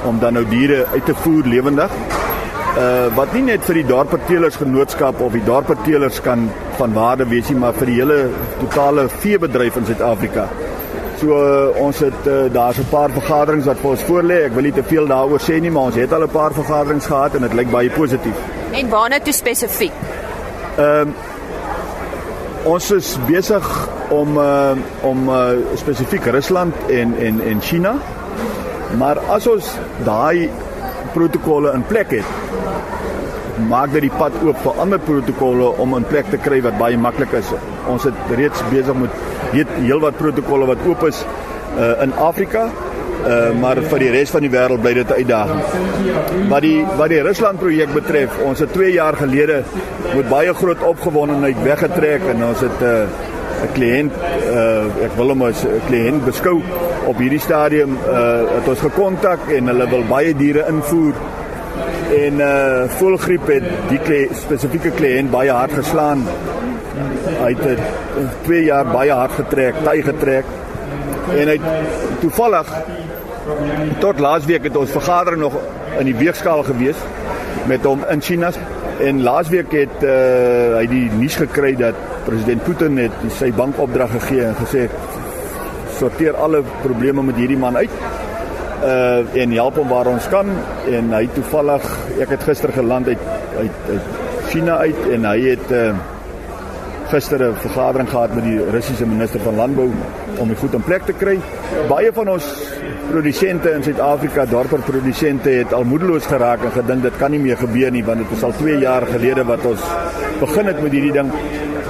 om 0.07 0.19
dan 0.19 0.33
nou 0.39 0.45
diere 0.47 0.85
uit 0.93 1.05
te 1.05 1.15
voer 1.25 1.47
lewendig 1.47 1.91
uh 2.79 3.15
wat 3.15 3.33
nie 3.33 3.43
net 3.43 3.65
vir 3.67 3.81
die 3.81 3.87
dorperteelers 3.87 4.57
genootskap 4.61 5.21
of 5.21 5.33
die 5.35 5.43
dorperteelers 5.43 6.21
kan 6.23 6.49
van 6.77 6.93
waarde 6.93 7.25
wees 7.27 7.49
nie, 7.49 7.57
maar 7.59 7.73
vir 7.73 7.91
die 7.91 7.95
hele 7.99 8.19
totale 8.59 9.07
veebedryf 9.09 9.79
in 9.81 9.87
Suid-Afrika. 9.89 10.47
So 11.19 11.35
uh, 11.35 11.81
ons 11.83 11.99
het 11.99 12.27
uh, 12.27 12.45
daar's 12.53 12.79
'n 12.79 12.87
paar 12.89 13.11
vergaderings 13.11 13.65
wat 13.65 13.81
vir 13.81 13.89
ons 13.89 14.03
voorlê. 14.07 14.37
Ek 14.45 14.53
wil 14.53 14.63
nie 14.63 14.71
te 14.71 14.83
veel 14.83 15.07
daaroor 15.07 15.41
sê 15.43 15.59
nie, 15.59 15.71
maar 15.71 15.91
ons 15.91 15.95
het 15.95 16.13
al 16.13 16.23
'n 16.23 16.31
paar 16.31 16.53
vergaderings 16.53 17.05
gehad 17.05 17.35
en 17.35 17.41
dit 17.41 17.53
lyk 17.53 17.71
baie 17.71 17.89
positief. 17.89 18.37
En 18.71 18.89
waarna 18.89 19.19
toe 19.19 19.33
spesifiek? 19.33 19.91
Ehm 20.77 21.07
uh, 21.07 21.13
ons 22.63 22.91
is 22.91 23.17
besig 23.27 23.89
om 24.09 24.37
uh, 24.37 24.71
om 25.01 25.29
uh, 25.29 25.49
spesifiek 25.75 26.25
Rusland 26.25 26.75
en 26.89 27.15
en 27.19 27.41
en 27.41 27.61
China. 27.61 27.95
Maar 28.97 29.19
as 29.19 29.47
ons 29.47 29.73
daai 30.03 30.49
protokolle 31.13 31.73
in 31.73 31.83
plek 31.87 32.11
het, 32.11 32.25
maak 33.67 33.91
dit 33.95 34.05
die 34.07 34.17
pad 34.17 34.35
oop 34.43 34.59
vir 34.63 34.81
ander 34.83 34.99
protokolle 34.99 35.71
om 35.83 35.95
in 35.97 36.07
plek 36.09 36.29
te 36.31 36.37
kry 36.37 36.61
wat 36.65 36.77
baie 36.79 36.97
maklik 36.97 37.33
is. 37.39 37.51
Ons 37.91 38.07
het 38.07 38.35
reeds 38.39 38.61
besig 38.71 38.95
met 38.95 39.09
weet 39.53 39.71
heelwat 39.79 40.17
protokolle 40.17 40.69
wat 40.69 40.85
oop 40.87 41.03
is 41.09 41.23
uh, 41.77 41.95
in 42.03 42.13
Afrika. 42.13 42.69
Uh, 43.19 43.49
maar 43.59 43.81
vir 43.91 43.99
die 43.99 44.11
res 44.13 44.31
van 44.31 44.45
die 44.45 44.51
wêreld 44.53 44.79
bly 44.79 44.93
dit 44.95 45.09
'n 45.09 45.19
uitdaging. 45.19 46.47
Wat 46.49 46.61
die 46.61 46.85
wat 46.97 47.09
die 47.09 47.21
Rusland 47.21 47.59
projek 47.59 47.91
betref, 47.93 48.37
ons 48.45 48.59
het 48.59 48.71
2 48.73 48.93
jaar 48.93 49.15
gelede 49.15 49.63
met 50.15 50.29
baie 50.29 50.53
groot 50.53 50.79
opgewondenheid 50.79 51.59
weggetrek 51.63 52.21
en 52.31 52.45
ons 52.45 52.61
het 52.61 52.79
'n 52.79 52.85
uh, 52.85 53.27
'n 53.63 53.71
kliënt 53.75 54.13
uh, 54.15 55.03
ek 55.03 55.17
wil 55.17 55.33
hom 55.33 55.43
as 55.49 55.63
'n 55.65 55.81
kliënt 55.87 56.25
beskou 56.25 56.61
op 57.09 57.17
hierdie 57.17 57.41
stadium 57.43 57.97
uh, 58.07 58.45
het 58.55 58.67
ons 58.67 58.79
gekontak 58.79 59.49
en 59.55 59.67
hulle 59.71 59.89
wil 59.89 60.05
baie 60.07 60.33
diere 60.35 60.65
invoer 60.71 61.13
en 62.15 62.39
uh 62.41 62.89
voelgriep 62.97 63.47
het 63.47 63.65
die 63.89 63.99
kle 64.01 64.19
spesifieke 64.33 64.91
kliënt 64.97 65.31
baie 65.31 65.51
hard 65.53 65.75
geslaan. 65.77 66.25
Hy 67.39 67.53
het 67.59 67.83
2 68.47 68.63
jaar 68.65 68.89
baie 68.89 69.13
hard 69.13 69.35
getrek, 69.37 69.77
ty 69.85 70.01
getrek. 70.05 70.49
En 71.37 71.51
hy 71.53 71.59
toevallig 72.23 72.73
tot 74.01 74.19
laasweek 74.19 74.63
het 74.69 74.77
ons 74.77 74.91
vergadering 74.93 75.41
nog 75.41 75.55
in 75.99 76.09
die 76.09 76.15
weegskaal 76.17 76.63
gewees 76.63 76.97
met 77.69 77.85
hom 77.85 78.03
in 78.09 78.21
China 78.21 78.51
en 78.99 79.21
laasweek 79.23 79.71
het 79.73 80.03
uh 80.03 80.77
hy 80.79 80.85
die 80.91 81.05
nuus 81.15 81.37
gekry 81.39 81.73
dat 81.79 81.97
president 82.25 82.63
Putin 82.63 82.97
het 82.99 83.15
sy 83.35 83.51
bankopdrag 83.55 84.11
gegee 84.17 84.45
en 84.49 84.57
gesê 84.59 84.87
sorteer 85.99 86.37
alle 86.39 86.63
probleme 86.81 87.23
met 87.23 87.39
hierdie 87.39 87.59
man 87.59 87.77
uit 87.77 87.93
uh 88.83 89.41
en 89.41 89.51
help 89.51 89.75
hom 89.75 89.89
waar 89.91 90.07
ons 90.07 90.27
kan 90.31 90.47
en 90.87 91.11
hy 91.13 91.25
toevallig 91.35 91.89
ek 92.23 92.29
het 92.35 92.45
gister 92.47 92.71
geland 92.71 93.07
uit 93.07 93.25
uit, 93.59 93.81
uit 93.89 94.47
China 94.49 94.77
uit 94.77 95.01
en 95.13 95.25
hy 95.25 95.39
het 95.49 95.71
uh 95.71 95.91
gister 97.09 97.41
'n 97.41 97.55
vergadering 97.55 98.09
gehad 98.09 98.33
met 98.35 98.43
die 98.43 98.59
Russiese 98.71 99.05
minister 99.05 99.39
van 99.39 99.55
landbou 99.55 99.89
om 100.37 100.47
die 100.47 100.57
goed 100.57 100.73
in 100.73 100.83
plek 100.83 101.05
te 101.05 101.13
kry. 101.13 101.39
Baie 101.87 102.11
van 102.13 102.29
ons 102.29 102.45
produsente 103.11 103.71
in 103.71 103.83
Suid-Afrika, 103.83 104.45
dorper 104.45 104.79
produsente 104.79 105.49
het 105.49 105.73
al 105.73 105.83
moedeloos 105.83 106.25
geraak 106.25 106.63
en 106.63 106.71
gedink 106.71 107.01
dit 107.01 107.17
kan 107.17 107.31
nie 107.31 107.39
meer 107.39 107.57
gebeur 107.57 107.91
nie 107.91 108.03
want 108.05 108.17
dit 108.17 108.37
is 108.37 108.43
al 108.43 108.53
2 108.59 108.77
jaar 108.79 109.05
gelede 109.05 109.43
wat 109.43 109.65
ons 109.65 109.81
begin 110.39 110.65
het 110.65 110.81
met 110.81 110.91
hierdie 110.91 111.11
ding. 111.11 111.31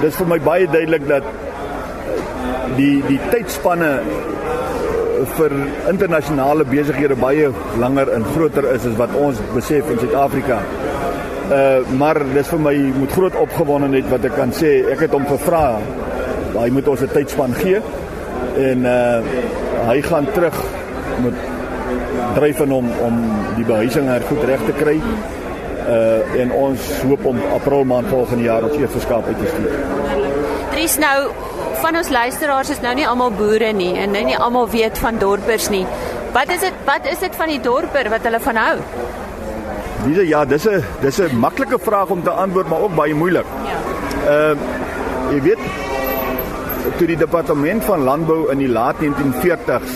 Dit 0.01 0.09
is 0.11 0.15
vir 0.15 0.27
my 0.27 0.39
baie 0.39 0.67
duidelik 0.67 1.07
dat 1.07 1.23
die 2.77 3.03
die 3.07 3.19
tydspanne 3.29 3.99
vir 5.25 5.53
internasionale 5.89 6.65
besighede 6.67 7.15
baie 7.19 7.49
langer 7.79 8.11
en 8.15 8.25
groter 8.33 8.67
is 8.73 8.85
as 8.85 8.97
wat 8.99 9.13
ons 9.19 9.39
besef 9.53 9.89
in 9.91 9.99
Suid-Afrika. 9.99 10.59
Uh 11.49 11.79
maar 11.97 12.19
dis 12.33 12.47
vir 12.51 12.61
my 12.61 12.75
moet 12.99 13.15
groot 13.17 13.35
opgewondenheid 13.41 14.09
wat 14.11 14.25
ek 14.29 14.35
kan 14.37 14.53
sê. 14.53 14.79
Ek 14.93 15.05
het 15.05 15.15
hom 15.15 15.25
gevra. 15.29 15.79
Hy 16.55 16.69
moet 16.75 16.87
ons 16.87 17.01
'n 17.01 17.13
tydspan 17.13 17.53
gee 17.53 17.81
en 18.57 18.85
uh 18.85 19.21
hy 19.89 20.01
gaan 20.01 20.27
terug 20.33 20.55
met 21.23 21.33
dryf 22.35 22.59
in 22.59 22.71
hom 22.71 22.87
om 23.01 23.21
die 23.55 23.65
behuising 23.65 24.07
her 24.07 24.21
goed 24.29 24.43
reg 24.43 24.65
te 24.65 24.75
kry. 24.83 24.97
Uh 25.89 26.41
en 26.41 26.51
ons 26.51 26.89
hoop 27.09 27.25
om 27.25 27.37
April 27.53 27.83
maand 27.83 28.07
volgende 28.07 28.43
jaar 28.43 28.63
ons 28.63 28.77
eerste 28.77 28.99
skaap 28.99 29.25
uit 29.27 29.39
te 29.39 29.47
stuur. 29.47 29.71
Dries 30.71 30.97
nou 30.97 31.48
van 31.81 31.95
ons 31.95 32.09
luisteraars 32.09 32.69
is 32.69 32.81
nou 32.83 32.93
nie 32.97 33.07
almal 33.07 33.31
boere 33.31 33.71
nie 33.73 33.93
en 33.97 34.11
nou 34.15 34.23
nie 34.27 34.37
almal 34.37 34.69
weet 34.69 34.97
van 34.97 35.19
dorpers 35.21 35.69
nie. 35.73 35.85
Wat 36.35 36.51
is 36.53 36.63
dit 36.65 36.73
wat 36.85 37.07
is 37.09 37.19
dit 37.19 37.35
van 37.35 37.51
die 37.51 37.61
dorper 37.61 38.09
wat 38.13 38.25
hulle 38.27 38.39
van 38.39 38.59
hou? 38.61 38.75
Dis 40.05 40.27
ja, 40.29 40.45
dis 40.45 40.67
'n 40.67 40.83
dis 41.01 41.19
'n 41.19 41.39
maklike 41.39 41.79
vraag 41.79 42.09
om 42.09 42.23
te 42.23 42.29
antwoord, 42.29 42.69
maar 42.69 42.81
ook 42.81 42.95
baie 42.95 43.15
moeilik. 43.15 43.45
Ja. 43.65 43.77
Ehm 44.33 44.57
uh, 44.57 45.33
jy 45.33 45.41
weet 45.41 45.59
toe 46.97 47.07
die 47.07 47.17
departement 47.17 47.83
van 47.83 48.03
landbou 48.03 48.51
in 48.51 48.57
die 48.57 48.69
laat 48.69 48.95
1940s 49.01 49.91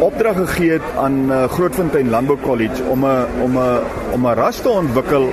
opdrag 0.00 0.36
gegee 0.36 0.70
het 0.70 0.82
aan 0.96 1.30
uh, 1.30 1.44
Grootfontein 1.50 2.10
Landbou 2.10 2.38
College 2.42 2.82
om 2.88 3.04
'n 3.04 3.26
om 3.42 3.58
'n 3.58 3.80
om 4.12 4.26
'n 4.26 4.34
ras 4.34 4.60
te 4.60 4.68
ontwikkel 4.68 5.28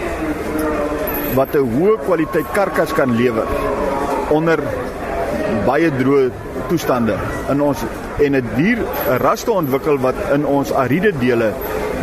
wat 1.36 1.56
'n 1.56 1.70
hoë 1.78 1.98
kwaliteit 2.06 2.52
karkas 2.52 2.94
kan 2.94 3.16
lewer 3.16 3.48
onder 4.30 4.60
baie 5.66 5.90
droë 5.98 6.30
toestande 6.70 7.16
in 7.52 7.62
ons 7.62 7.82
en 8.24 8.36
'n 8.36 8.50
dier 8.56 8.80
'n 8.80 9.18
ras 9.22 9.44
te 9.44 9.52
ontwikkel 9.52 9.98
wat 10.00 10.16
in 10.34 10.46
ons 10.46 10.74
ariede 10.74 11.12
dele 11.20 11.54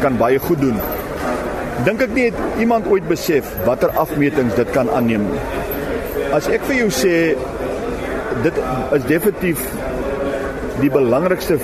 kan 0.01 0.17
baie 0.17 0.39
goed 0.39 0.61
doen. 0.61 0.79
Dink 1.85 2.03
ek 2.03 2.15
nie 2.15 2.25
het 2.25 2.39
iemand 2.59 2.87
ooit 2.87 3.09
besef 3.09 3.45
watter 3.67 3.91
afmetings 3.91 4.55
dit 4.55 4.71
kan 4.71 4.91
aanneem 4.91 5.25
nie. 5.31 5.41
As 6.33 6.49
ek 6.49 6.63
vir 6.63 6.77
jou 6.77 6.91
sê 6.91 7.37
dit 8.43 8.55
is 8.93 9.05
definitief 9.05 9.61
die 10.81 10.91
belangrikste 10.91 11.59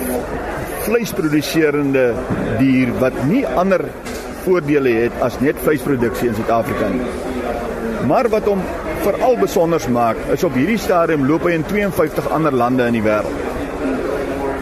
vleisproduserende 0.87 2.15
dier 2.59 2.93
wat 3.01 3.17
nie 3.29 3.47
ander 3.47 3.85
voordele 4.45 4.93
het 5.05 5.13
as 5.25 5.41
net 5.41 5.57
vleisproduksie 5.65 6.29
in 6.29 6.35
Suid-Afrika 6.35 6.89
nie. 6.89 7.09
Maar 8.09 8.29
wat 8.29 8.47
hom 8.49 8.63
veral 9.09 9.39
besonder 9.41 9.85
maak, 9.91 10.19
is 10.33 10.45
op 10.45 10.57
hierdie 10.59 10.79
stadium 10.81 11.27
loop 11.29 11.47
hy 11.49 11.55
in 11.57 11.65
52 11.69 12.29
ander 12.35 12.53
lande 12.53 12.87
in 12.91 12.99
die 12.99 13.05
wêreld. 13.05 13.47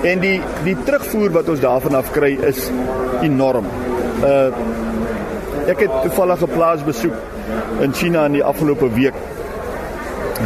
En 0.07 0.21
die 0.23 0.37
die 0.67 0.77
terugvoer 0.87 1.33
wat 1.35 1.49
ons 1.51 1.63
daarvan 1.65 1.97
af 1.99 2.13
kry 2.15 2.37
is 2.47 2.69
enorm. 3.27 3.67
Uh 4.23 4.51
ek 5.67 5.81
het 5.83 5.95
toevallig 6.05 6.43
'n 6.47 6.53
plaas 6.53 6.83
besoek 6.87 7.17
in 7.83 7.93
China 7.93 8.27
in 8.27 8.37
die 8.39 8.45
afgelope 8.45 8.87
week 8.95 9.17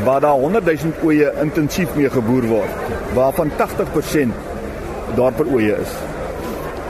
waar 0.04 0.20
daar 0.20 0.38
100 0.40 0.64
000 0.64 1.04
oeye 1.04 1.32
intensief 1.42 1.94
mee 1.94 2.10
geboer 2.10 2.46
word, 2.46 2.72
waarvan 3.14 3.50
80% 3.56 4.32
daar 5.16 5.32
per 5.32 5.46
oeye 5.52 5.76
is. 5.76 5.92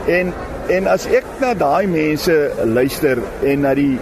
En 0.07 0.33
en 0.67 0.87
as 0.87 1.05
ek 1.05 1.25
na 1.39 1.53
daai 1.53 1.87
mense 1.87 2.51
luister 2.63 3.19
en 3.43 3.59
na 3.59 3.73
die 3.73 3.99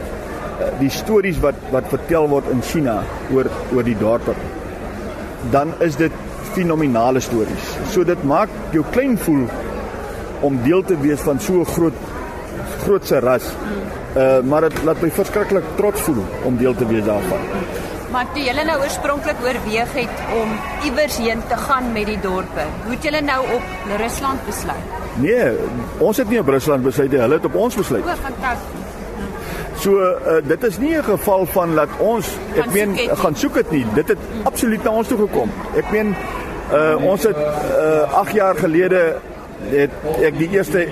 die 0.80 0.90
stories 0.90 1.40
wat 1.44 1.56
wat 1.72 1.88
vertel 1.92 2.28
word 2.32 2.50
in 2.54 2.62
China 2.62 3.00
oor 3.34 3.50
oor 3.74 3.84
die 3.84 3.98
dorpe, 3.98 4.36
dan 5.52 5.74
is 5.80 5.96
dit 5.96 6.12
fenominale 6.54 7.20
stories. 7.20 7.74
So 7.94 8.04
dit 8.04 8.24
maak 8.24 8.50
jou 8.74 8.84
klein 8.92 9.18
voel 9.18 9.46
om 10.42 10.62
deel 10.64 10.84
te 10.84 10.98
wees 11.00 11.22
van 11.28 11.40
so 11.40 11.62
'n 11.62 11.66
groot 11.66 11.94
grootse 12.84 13.20
ras. 13.20 13.54
Uh 14.16 14.42
maar 14.42 14.62
dit 14.62 14.84
laat 14.84 15.02
my 15.02 15.12
verskriklik 15.12 15.64
trots 15.76 16.02
voel 16.02 16.24
om 16.44 16.58
deel 16.58 16.76
te 16.76 16.86
wees 16.88 17.06
daarvan. 17.06 17.40
Maar 18.12 18.26
toe 18.34 18.44
julle 18.44 18.64
nou 18.66 18.80
oorspronklik 18.82 19.36
oorweeg 19.44 19.92
het 19.94 20.22
om 20.42 20.50
iewers 20.84 21.18
heen 21.18 21.42
te 21.48 21.58
gaan 21.58 21.92
met 21.94 22.06
die 22.06 22.20
dorpe, 22.22 22.66
hoe 22.84 22.94
het 22.96 23.04
julle 23.04 23.22
nou 23.22 23.42
op 23.54 23.62
Rusland 23.98 24.46
besluit? 24.46 24.98
Nee, 25.22 25.52
ons 25.98 26.18
het 26.18 26.30
nie 26.30 26.40
op 26.40 26.48
Rusland 26.48 26.84
besluit 26.84 27.12
nie, 27.12 27.20
hulle 27.20 27.38
het 27.38 27.46
op 27.46 27.56
ons 27.56 27.76
besluit. 27.76 28.04
O, 28.04 28.22
fantasties. 28.24 28.89
So 29.80 29.96
uh, 29.96 30.40
dit 30.44 30.64
is 30.64 30.78
nie 30.78 30.96
'n 30.98 31.04
geval 31.04 31.46
van 31.46 31.76
dat 31.76 31.90
ons 31.98 32.28
ek 32.56 32.64
gaan 32.64 32.74
meen 32.74 32.98
soek 32.98 33.18
gaan 33.18 33.36
soek 33.36 33.54
dit 33.54 33.72
nie. 33.72 33.86
Dit 33.94 34.08
het 34.08 34.18
hmm. 34.18 34.46
absoluut 34.46 34.84
na 34.84 34.92
ons 34.92 35.08
toe 35.08 35.18
gekom. 35.18 35.52
Ek 35.76 35.92
meen 35.92 36.16
uh, 36.74 37.06
ons 37.06 37.24
het 37.24 37.38
uh, 37.38 38.14
8 38.20 38.32
jaar 38.32 38.56
gelede 38.56 39.16
het 39.70 39.92
ek 40.24 40.38
die 40.40 40.50
eerste 40.50 40.88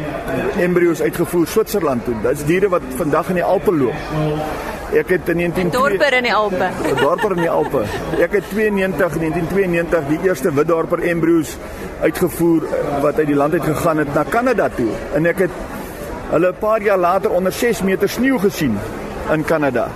embrio's 0.60 1.02
uitgevoer 1.02 1.48
Switserland 1.48 2.06
toe. 2.06 2.16
Dit 2.22 2.32
is 2.32 2.46
diere 2.46 2.70
wat 2.70 2.82
vandag 2.96 3.30
in 3.30 3.40
die 3.40 3.44
Alpe 3.44 3.76
loop. 3.76 3.96
Ek 4.96 5.10
het 5.12 5.30
in 5.30 5.38
19 5.38 5.70
dorper 5.70 6.14
in 6.14 6.24
die 6.24 6.34
Alpe. 6.34 6.70
dorper 7.06 7.36
in 7.36 7.44
die 7.44 7.52
Alpe. 7.52 7.84
Ek 8.24 8.32
het 8.40 8.50
92 8.54 9.18
1992 9.20 10.08
die 10.08 10.20
eerste 10.28 10.54
witdorper 10.54 11.04
embrio's 11.04 11.58
uitgevoer 12.02 12.68
wat 13.02 13.20
uit 13.20 13.28
die 13.28 13.36
land 13.36 13.54
uit 13.54 13.64
gegaan 13.64 13.98
het 14.04 14.14
na 14.14 14.24
Kanada 14.24 14.70
toe. 14.70 14.92
En 15.16 15.26
ek 15.26 15.48
het 15.48 15.52
hulle 16.32 16.52
'n 16.52 16.60
paar 16.60 16.82
jaar 16.82 16.98
later 16.98 17.32
onder 17.32 17.52
6 17.52 17.82
meter 17.82 18.10
sneeu 18.10 18.40
gesien 18.40 18.78
in 19.34 19.44
Kanada. 19.44 19.88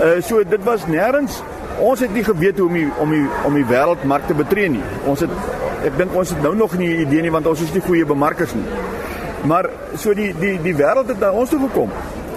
Uh 0.00 0.20
so 0.22 0.42
dit 0.44 0.64
was 0.64 0.86
nêrens 0.86 1.42
ons 1.78 2.00
het 2.00 2.12
nie 2.12 2.24
geweet 2.24 2.58
hoe 2.58 2.68
om 2.68 2.74
die, 2.74 2.90
om 2.98 3.10
die, 3.10 3.26
om 3.44 3.54
die 3.54 3.64
wêreldmark 3.64 4.26
te 4.26 4.34
betree 4.34 4.68
nie. 4.68 4.82
Ons 5.04 5.20
het 5.20 5.30
ek 5.84 5.96
dink 5.96 6.14
ons 6.14 6.30
het 6.30 6.42
nou 6.42 6.54
nog 6.56 6.78
nie 6.78 6.88
'n 6.88 7.00
idee 7.00 7.22
nie 7.22 7.30
want 7.30 7.46
ons 7.46 7.60
is 7.60 7.72
nie 7.72 7.80
goeie 7.80 8.06
bemarkers 8.06 8.54
nie. 8.54 8.64
Maar 9.44 9.70
so 9.96 10.14
die 10.14 10.34
die 10.38 10.58
die 10.62 10.74
wêreld 10.74 11.08
het 11.08 11.20
na 11.20 11.30
ons 11.30 11.50
toe 11.50 11.60
gekom. 11.60 11.90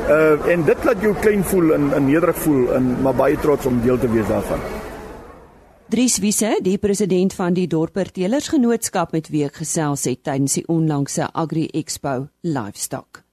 Uh 0.09 0.51
en 0.51 0.63
dit 0.63 0.83
laat 0.83 1.01
jou 1.01 1.15
klein 1.19 1.43
voel 1.43 1.73
en, 1.73 1.93
en 1.93 2.05
nederig 2.05 2.35
voel 2.35 2.73
en 2.73 3.01
maar 3.01 3.15
baie 3.15 3.37
trots 3.37 3.65
om 3.65 3.81
deel 3.81 3.99
te 3.99 4.11
wees 4.11 4.27
daarvan. 4.27 4.80
Dries 5.91 6.21
Wiese, 6.21 6.53
die 6.63 6.77
president 6.77 7.33
van 7.35 7.51
die 7.51 7.65
Dorper 7.67 8.07
Telersgenootskap 8.15 9.11
met 9.11 9.25
wie 9.27 9.41
ek 9.43 9.57
gesels 9.59 10.05
het 10.07 10.21
tydens 10.23 10.55
die 10.55 10.63
onlangse 10.71 11.27
Agri 11.35 11.65
Expo 11.75 12.29
Livestock. 12.47 13.25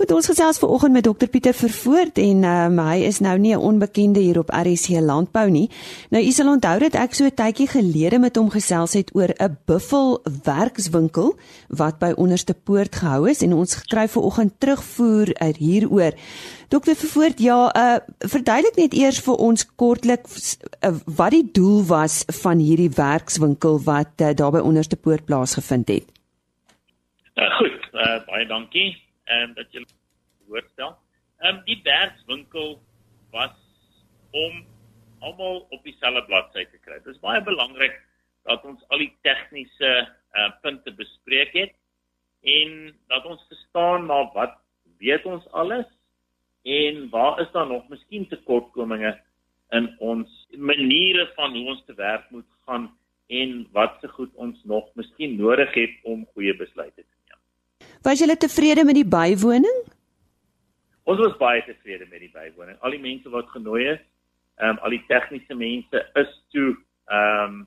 Goed, 0.00 0.14
ons 0.16 0.28
gesels 0.30 0.56
ver 0.56 0.70
oggend 0.72 0.94
met 0.96 1.04
Dr 1.04 1.28
Pieter 1.28 1.52
Vervoort 1.52 2.16
en 2.16 2.44
um, 2.48 2.78
hy 2.80 3.02
is 3.04 3.18
nou 3.20 3.34
nie 3.38 3.52
'n 3.52 3.60
onbekende 3.60 4.20
hier 4.20 4.38
op 4.40 4.48
RC 4.48 4.96
Landbou 5.04 5.50
nie. 5.50 5.68
Nou 6.08 6.22
u 6.24 6.30
sal 6.30 6.48
onthou 6.48 6.78
dat 6.78 6.94
ek 6.94 7.14
so 7.14 7.24
'n 7.24 7.34
tydjie 7.36 7.68
gelede 7.68 8.18
met 8.18 8.36
hom 8.36 8.48
gesels 8.50 8.92
het 8.92 9.10
oor 9.14 9.28
'n 9.28 9.58
buffel 9.66 10.22
werkswinkel 10.44 11.36
wat 11.68 11.98
by 11.98 12.12
onderste 12.16 12.54
poort 12.54 12.96
gehou 12.96 13.28
is 13.28 13.42
en 13.42 13.52
ons 13.52 13.74
gekry 13.74 14.08
ver 14.08 14.22
oggend 14.22 14.52
terugvoer 14.58 15.34
uit 15.34 15.56
hieroor. 15.56 16.12
Dr 16.68 16.94
Vervoort, 16.94 17.38
ja, 17.38 17.70
uh, 17.76 17.98
verduidelik 18.18 18.76
net 18.76 18.94
eers 18.94 19.20
vir 19.20 19.34
ons 19.34 19.66
kortlik 19.76 20.24
uh, 20.80 20.96
wat 21.04 21.30
die 21.30 21.48
doel 21.52 21.84
was 21.84 22.24
van 22.26 22.58
hierdie 22.58 22.90
werkswinkel 22.90 23.80
wat 23.84 24.16
uh, 24.20 24.32
daar 24.34 24.50
by 24.50 24.60
onderste 24.64 24.96
poort 24.96 25.24
plaasgevind 25.24 25.88
het. 25.88 26.04
Uh, 27.36 27.56
goed, 27.58 27.80
uh, 27.92 28.24
baie 28.26 28.46
dankie 28.46 29.09
ehm 29.24 29.50
um, 29.50 29.54
dat 29.54 29.72
jy 29.72 29.84
voorstel. 30.46 30.96
Ehm 31.38 31.56
um, 31.56 31.64
die 31.64 31.80
werkswinkel 31.82 32.80
was 33.30 33.56
om 34.30 34.64
almal 35.20 35.66
op 35.70 35.82
dieselfde 35.84 36.24
bladsy 36.24 36.64
te 36.64 36.78
kry. 36.78 36.98
Dit 37.04 37.14
is 37.14 37.20
baie 37.20 37.42
belangrik 37.42 38.00
dat 38.48 38.64
ons 38.64 38.82
al 38.88 39.02
die 39.02 39.12
tegniese 39.26 39.92
uh, 40.00 40.50
punte 40.62 40.92
bespreek 40.96 41.52
het 41.52 41.74
en 42.40 42.94
dat 43.12 43.26
ons 43.28 43.42
verstaan 43.48 44.06
maar 44.08 44.30
wat 44.32 44.56
weet 44.98 45.26
ons 45.28 45.44
alles 45.52 45.86
en 46.62 47.08
waar 47.10 47.40
is 47.40 47.50
daar 47.52 47.66
nog 47.66 47.88
miskien 47.88 48.28
tekortkominge 48.28 49.12
in 49.76 49.90
ons 49.98 50.46
maniere 50.56 51.28
van 51.36 51.56
hoe 51.56 51.68
ons 51.74 51.84
te 51.86 51.94
werk 51.94 52.30
moet 52.30 52.48
gaan 52.66 52.90
en 53.26 53.68
wat 53.72 54.00
se 54.00 54.08
goed 54.08 54.34
ons 54.34 54.64
nog 54.64 54.88
miskien 54.94 55.36
nodig 55.36 55.74
het 55.74 55.98
om 56.02 56.26
goeie 56.34 56.56
besluite 56.56 57.02
te 57.02 57.19
Was 58.02 58.20
julle 58.22 58.36
tevrede 58.36 58.84
met 58.84 58.96
die 58.96 59.08
bywoning? 59.08 59.82
Ons 61.04 61.20
was 61.20 61.36
baie 61.40 61.60
tevrede 61.66 62.06
met 62.10 62.22
die 62.22 62.32
bywoning. 62.32 62.78
Al 62.80 62.94
die 62.96 63.02
mense 63.02 63.28
wat 63.32 63.50
genooi 63.52 63.82
is, 63.96 64.00
ehm 64.60 64.76
um, 64.76 64.80
al 64.84 64.94
die 64.96 65.04
tegniese 65.08 65.56
mense 65.56 66.04
is 66.22 66.32
toe 66.54 66.70
ehm 67.10 67.44
um, 67.44 67.60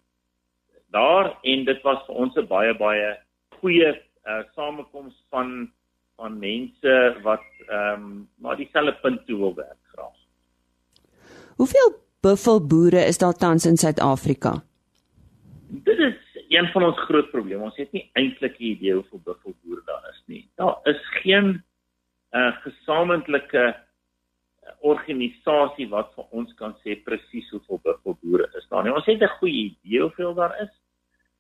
daar 0.94 1.32
en 1.42 1.66
dit 1.66 1.80
was 1.84 2.02
vir 2.08 2.16
ons 2.25 2.36
'n 2.38 2.48
baie 2.48 2.74
baie 2.78 3.18
goeie 3.60 3.90
uh, 3.94 4.44
samekoms 4.56 5.16
van 5.30 5.72
van 6.16 6.40
mense 6.40 6.94
wat 7.24 7.46
ehm 7.68 8.04
um, 8.04 8.30
maar 8.38 8.58
dieselfde 8.58 8.96
punt 9.02 9.25
toe 9.28 9.38
wil 9.38 9.56
werk 9.56 9.82
graag. 9.94 10.18
Hoeveel 11.56 11.90
buffelboere 12.22 13.06
is 13.06 13.18
daar 13.18 13.34
tans 13.34 13.66
in 13.66 13.78
Suid-Afrika? 13.78 14.63
Een 16.53 16.67
van 16.72 16.83
ons 16.83 17.00
groot 17.07 17.29
probleme. 17.31 17.63
Ons 17.65 17.77
het 17.81 17.91
nie 17.91 18.10
eintlik 18.13 18.60
'n 18.60 18.63
idee 18.63 18.93
hoeveel 18.93 19.22
buffelboere 19.25 19.81
daar 19.86 20.05
is 20.10 20.22
nie. 20.25 20.50
Daar 20.55 20.77
is 20.83 21.01
geen 21.22 21.63
uh, 22.31 22.51
gesamentlike 22.62 23.63
uh, 23.74 24.69
organisasie 24.79 25.88
wat 25.89 26.13
vir 26.15 26.25
ons 26.29 26.53
kan 26.60 26.75
sê 26.83 26.95
presies 27.03 27.50
hoeveel 27.50 27.79
buffelboere 27.83 28.50
is 28.57 28.67
daar 28.69 28.83
nie. 28.83 28.93
Ons 28.93 29.05
het 29.05 29.22
'n 29.22 29.38
goeie 29.39 29.63
idee 29.72 30.01
hoeveel 30.01 30.33
daar 30.33 30.62
is. 30.62 30.74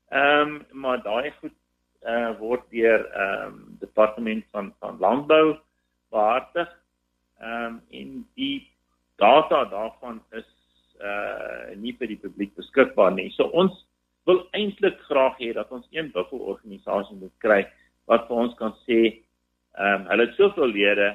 Ehm 0.09 0.41
um, 0.41 0.65
maar 0.71 1.03
daai 1.03 1.31
goed 1.41 1.57
uh, 2.05 2.39
word 2.39 2.65
deur 2.69 3.05
ehm 3.05 3.45
um, 3.45 3.77
departement 3.79 4.45
van 4.51 4.73
van 4.79 4.97
landbou 4.99 5.59
behartig. 6.09 6.69
Ehm 7.39 7.65
um, 7.65 7.81
en 7.89 8.27
die 8.35 8.69
data 9.15 9.65
daarvan 9.65 10.23
is 10.31 10.49
uh 11.01 11.75
nie 11.75 11.95
vir 11.97 12.07
die 12.07 12.21
publiek 12.21 12.55
beskikbaar 12.55 13.11
nie. 13.11 13.29
So 13.31 13.43
ons 13.43 13.85
wil 14.25 14.43
eintlik 14.51 14.99
graag 15.09 15.37
hê 15.39 15.53
dat 15.53 15.71
ons 15.71 15.87
een 15.91 16.11
buffelorganisasie 16.11 17.17
moet 17.19 17.35
kry 17.43 17.61
wat 18.11 18.27
vir 18.27 18.43
ons 18.45 18.55
kan 18.59 18.75
sê 18.87 19.01
ehm 19.73 20.03
um, 20.03 20.07
hulle 20.11 20.27
het 20.27 20.37
soveel 20.37 20.69
lede 20.69 21.09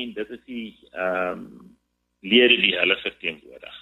en 0.00 0.14
dit 0.16 0.30
is 0.36 0.42
die 0.46 0.66
ehm 0.92 1.44
um, 1.44 1.76
lede 2.20 2.56
die 2.60 2.74
hulle 2.76 2.96
verteenwoordig. 3.00 3.76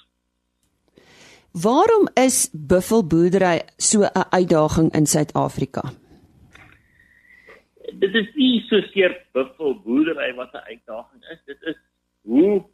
Waarom 1.63 2.07
is 2.15 2.51
buffelboerdery 2.53 3.63
so 3.77 4.03
'n 4.03 4.29
uitdaging 4.31 4.93
in 4.95 5.07
Suid-Afrika? 5.07 5.83
Dit 7.93 8.15
is 8.15 8.29
nie 8.35 8.61
so 8.69 8.81
seer 8.93 9.17
buffelboerdery 9.33 10.35
wat 10.35 10.53
'n 10.55 10.67
uitdaging 10.73 11.23
is, 11.33 11.41
dit 11.47 11.63
is 11.63 11.77
hoe 12.23 12.65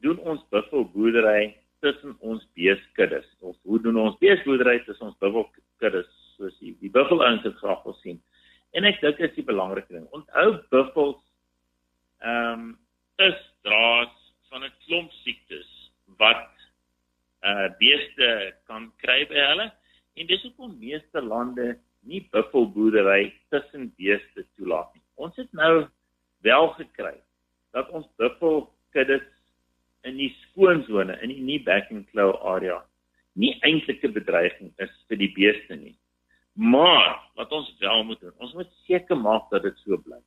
doen 0.00 0.18
ons 0.18 0.40
buffelboerdery 0.50 1.56
tussen 1.84 2.16
ons 2.24 2.44
beeskuddes 2.56 3.26
of 3.44 3.56
hoe 3.68 3.80
doen 3.84 3.98
ons 4.00 4.16
beesboerdery 4.22 4.78
tussen 4.86 5.10
ons 5.10 5.18
buffelkuddes 5.22 6.08
soos 6.36 6.56
die 6.62 6.72
die 6.80 6.92
buffelouens 6.94 7.44
het 7.46 7.58
graag 7.60 7.84
wil 7.86 7.96
sien. 8.00 8.20
En 8.74 8.88
ek 8.88 9.00
dink 9.02 9.20
dit 9.20 9.28
is 9.28 9.36
die 9.36 9.46
belangrike 9.46 9.92
ding. 9.92 10.06
Onthou 10.16 10.48
buffels 10.74 11.20
ehm 12.24 12.64
um, 12.64 12.72
is 13.22 13.40
draas 13.62 14.14
van 14.50 14.64
'n 14.64 14.72
klomp 14.86 15.12
siektes 15.22 15.70
wat 16.18 16.50
uh 17.44 17.68
beeste 17.78 18.28
kan 18.66 18.88
kry 19.02 19.20
by 19.28 19.40
hulle 19.50 19.68
en 20.16 20.26
dis 20.26 20.42
hoekom 20.46 20.78
meeste 20.80 21.20
lande 21.22 21.74
nie 22.08 22.22
buffelboerdery 22.32 23.32
tussen 23.52 23.92
beeste 23.98 24.46
toelaat 24.56 24.90
nie. 24.94 25.04
Ons 25.14 25.36
het 25.36 25.52
nou 25.52 25.86
wel 26.46 26.68
gekry 26.80 27.16
dat 27.76 27.90
ons 27.90 28.08
buffelkuddes 28.16 29.26
in 30.04 30.18
die 30.20 30.30
skoonsone 30.42 31.16
in 31.22 31.32
die 31.32 31.40
nie 31.42 31.60
back 31.64 31.90
and 31.90 32.06
claw 32.12 32.34
area 32.54 32.82
nie 33.34 33.54
eintlik 33.66 34.04
'n 34.04 34.12
bedreiging 34.12 34.72
is 34.78 34.90
vir 35.08 35.18
die 35.18 35.32
beeste 35.34 35.76
nie. 35.76 35.96
Maar 36.54 37.18
wat 37.34 37.50
ons 37.52 37.74
wel 37.80 38.04
moet 38.04 38.20
doen, 38.20 38.32
ons 38.38 38.54
moet 38.54 38.70
seker 38.86 39.16
maak 39.16 39.50
dat 39.50 39.62
dit 39.62 39.76
so 39.84 39.96
bly. 39.96 40.20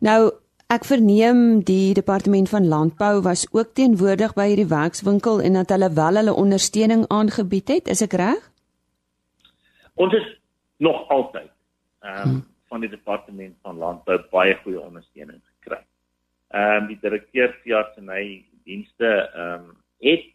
Nou, 0.00 0.30
ek 0.68 0.84
verneem 0.84 1.62
die 1.64 1.94
departement 1.94 2.48
van 2.48 2.68
landbou 2.68 3.22
was 3.22 3.46
ook 3.52 3.72
teenwoordig 3.74 4.34
by 4.34 4.48
hierdie 4.50 4.68
werkswinkel 4.68 5.40
en 5.40 5.52
dat 5.52 5.70
hulle 5.72 5.88
wel 5.96 6.20
hulle 6.20 6.34
ondersteuning 6.34 7.06
aangebied 7.08 7.68
het, 7.68 7.88
is 7.88 8.02
ek 8.04 8.12
reg? 8.12 8.50
Ons 9.94 10.14
is 10.14 10.28
nog 10.76 11.08
altyd 11.08 11.50
ehm 12.04 12.28
um, 12.28 12.46
van 12.68 12.80
die 12.84 12.90
departement 12.90 13.56
van 13.64 13.78
landbou 13.80 14.18
baie 14.30 14.54
goeie 14.62 14.80
ondersteuning 14.80 15.40
gekry. 15.40 15.80
Ehm 16.52 16.82
um, 16.82 16.86
die 16.92 17.00
direkteur 17.00 17.56
van 17.94 18.08
hy 18.12 18.44
dienste 18.68 19.12
ehm 19.28 19.70
um, 19.70 19.76
het 19.98 20.28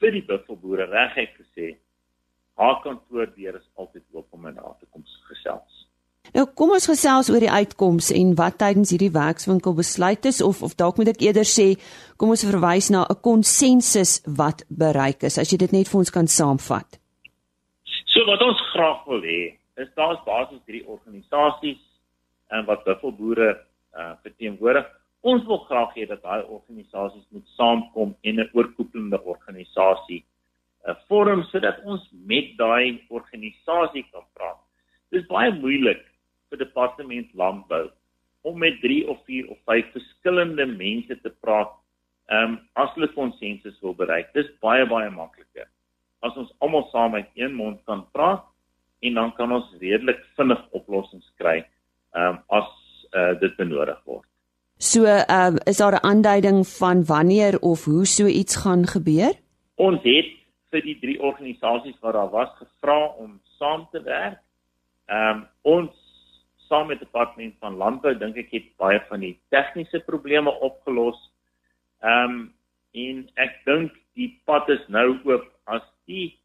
vir 0.00 0.12
die 0.16 0.26
buffelboere 0.28 0.86
regtig 0.90 1.30
gesê 1.38 1.68
haar 2.60 2.80
kantoor 2.84 3.30
deur 3.36 3.56
is 3.56 3.68
altyd 3.80 4.04
oop 4.12 4.26
om 4.36 4.48
in 4.50 4.58
daar 4.58 4.76
te 4.80 4.88
kom 4.90 5.04
gesels. 5.28 5.86
Nou 6.36 6.44
kom 6.54 6.74
ons 6.76 6.86
gesels 6.86 7.30
oor 7.32 7.42
die 7.42 7.50
uitkomste 7.50 8.14
en 8.18 8.34
wat 8.38 8.58
tydens 8.60 8.92
hierdie 8.92 9.12
werkswinkel 9.14 9.74
besluit 9.78 10.28
is 10.28 10.42
of 10.44 10.60
of 10.66 10.76
dalk 10.82 11.00
moet 11.00 11.14
ek 11.14 11.24
eerder 11.24 11.48
sê 11.48 11.72
kom 12.20 12.34
ons 12.34 12.44
verwys 12.46 12.90
na 12.92 13.06
'n 13.08 13.20
konsensus 13.24 14.20
wat 14.40 14.64
bereik 14.68 15.24
is 15.24 15.38
as 15.38 15.52
jy 15.52 15.58
dit 15.64 15.72
net 15.72 15.88
vir 15.88 16.00
ons 16.02 16.14
kan 16.16 16.28
saamvat. 16.28 17.00
So 18.12 18.20
wat 18.26 18.42
ons 18.42 18.60
graag 18.72 19.06
wil 19.06 19.22
hê 19.22 19.56
is 19.80 19.88
daar's 19.96 20.20
basies 20.26 20.62
hierdie 20.66 20.86
organisasies 20.86 21.80
en 22.50 22.66
wat 22.66 22.84
buffelboere 22.84 23.50
uh, 23.96 24.14
verteenwoordig. 24.22 24.86
Ons 25.20 25.44
wil 25.44 25.58
graag 25.68 25.92
hê 25.98 26.06
dat 26.08 26.22
daai 26.24 26.48
organisasies 26.48 27.26
moet 27.28 27.48
saamkom 27.58 28.14
en 28.24 28.40
'n 28.40 28.50
oorkoepelende 28.56 29.20
organisasie 29.32 30.24
'n 30.88 30.96
forum 31.08 31.42
sodat 31.50 31.82
ons 31.84 32.02
met 32.12 32.56
daai 32.56 33.00
organisasie 33.08 34.04
kan 34.12 34.24
praat. 34.34 34.60
Dit 35.10 35.22
is 35.22 35.28
baie 35.28 35.52
moeilik 35.52 36.00
vir 36.48 36.58
departement 36.58 37.34
landbou 37.34 37.90
om 38.42 38.58
met 38.58 38.80
3 38.80 39.08
of 39.08 39.18
4 39.26 39.50
of 39.50 39.58
5 39.66 39.92
verskillende 39.92 40.66
mense 40.66 41.20
te 41.20 41.32
praat. 41.44 41.72
Ehm 42.30 42.52
um, 42.52 42.58
as 42.74 42.94
hulle 42.94 43.12
konsensus 43.12 43.80
wil 43.80 43.94
bereik, 43.94 44.32
dis 44.32 44.48
baie 44.60 44.86
baie 44.86 45.10
makliker. 45.10 45.68
As 46.22 46.36
ons 46.36 46.54
almal 46.60 46.88
saam 46.92 47.14
uit 47.14 47.28
een 47.34 47.54
mond 47.54 47.84
kan 47.84 48.06
praat 48.12 48.44
en 49.00 49.14
dan 49.14 49.34
kan 49.34 49.52
ons 49.52 49.76
redelik 49.80 50.24
vinnig 50.36 50.64
oplossings 50.70 51.32
kry 51.36 51.58
ehm 52.14 52.26
um, 52.28 52.42
as 52.48 52.68
uh, 53.12 53.34
dit 53.40 53.56
benodig 53.56 54.00
word. 54.04 54.29
So, 54.82 55.04
ehm 55.04 55.54
uh, 55.54 55.60
is 55.64 55.76
daar 55.76 55.92
'n 55.92 56.04
aanduiding 56.04 56.66
van 56.66 57.04
wanneer 57.04 57.60
of 57.60 57.84
hoe 57.84 58.06
so 58.06 58.26
iets 58.26 58.56
gaan 58.56 58.86
gebeur? 58.86 59.32
Ons 59.74 60.02
het 60.02 60.26
vir 60.70 60.82
die 60.82 60.98
drie 60.98 61.20
organisasies 61.22 61.98
wat 62.00 62.12
daar 62.12 62.30
was 62.30 62.48
gevra 62.56 63.06
om 63.06 63.40
saam 63.58 63.88
te 63.90 64.02
werk. 64.02 64.38
Ehm 65.06 65.36
um, 65.36 65.48
ons 65.62 65.90
saam 66.56 66.86
met 66.86 66.98
departement 66.98 67.54
van 67.58 67.76
landbou 67.76 68.18
dink 68.18 68.36
ek 68.36 68.50
het 68.50 68.76
baie 68.76 69.00
van 69.08 69.20
die 69.20 69.38
tegniese 69.48 70.00
probleme 70.00 70.50
opgelos. 70.60 71.18
Ehm 72.00 72.30
um, 72.30 72.54
en 72.92 73.28
ek 73.34 73.60
dink 73.64 73.92
die 74.14 74.40
pad 74.44 74.68
is 74.68 74.88
nou 74.88 75.18
oop 75.24 75.52
as 75.64 75.84
die 76.06 76.38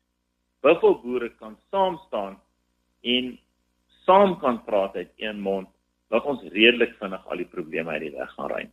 buffelboere 0.59 1.29
kan 1.29 1.57
saam 1.71 1.99
staan 2.07 2.35
en 3.01 3.39
saam 4.03 4.39
kan 4.39 4.63
praat 4.63 4.95
uit 4.95 5.11
een 5.15 5.39
mond 5.39 5.74
dat 6.09 6.25
ons 6.25 6.41
redelik 6.41 6.95
vinnig 6.99 7.29
al 7.29 7.37
die 7.37 7.51
probleme 7.51 7.89
uit 7.89 8.01
die 8.01 8.15
weg 8.15 8.33
gaan 8.33 8.49
ruim. 8.49 8.71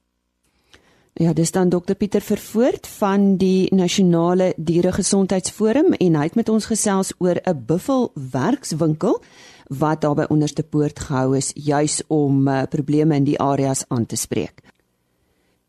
Ja, 1.21 1.33
dis 1.37 1.51
dan 1.53 1.68
dokter 1.68 1.95
Pieter 1.95 2.25
Vervoort 2.25 2.87
van 2.87 3.37
die 3.37 3.68
Nasionale 3.75 4.55
Dieregesondheidsforum 4.57 5.92
en 5.92 6.14
hy 6.16 6.23
het 6.25 6.38
met 6.40 6.49
ons 6.49 6.66
gesels 6.71 7.12
oor 7.18 7.37
'n 7.37 7.64
buffel 7.66 8.12
werkswinkel 8.33 9.21
wat 9.68 10.01
daar 10.01 10.14
by 10.14 10.25
onderste 10.29 10.62
poort 10.62 10.99
gehou 10.99 11.37
is 11.37 11.53
juis 11.55 12.03
om 12.09 12.49
uh, 12.49 12.62
probleme 12.71 13.16
in 13.16 13.25
die 13.25 13.38
areas 13.38 13.85
aan 13.88 14.07
te 14.07 14.16
spreek. 14.16 14.62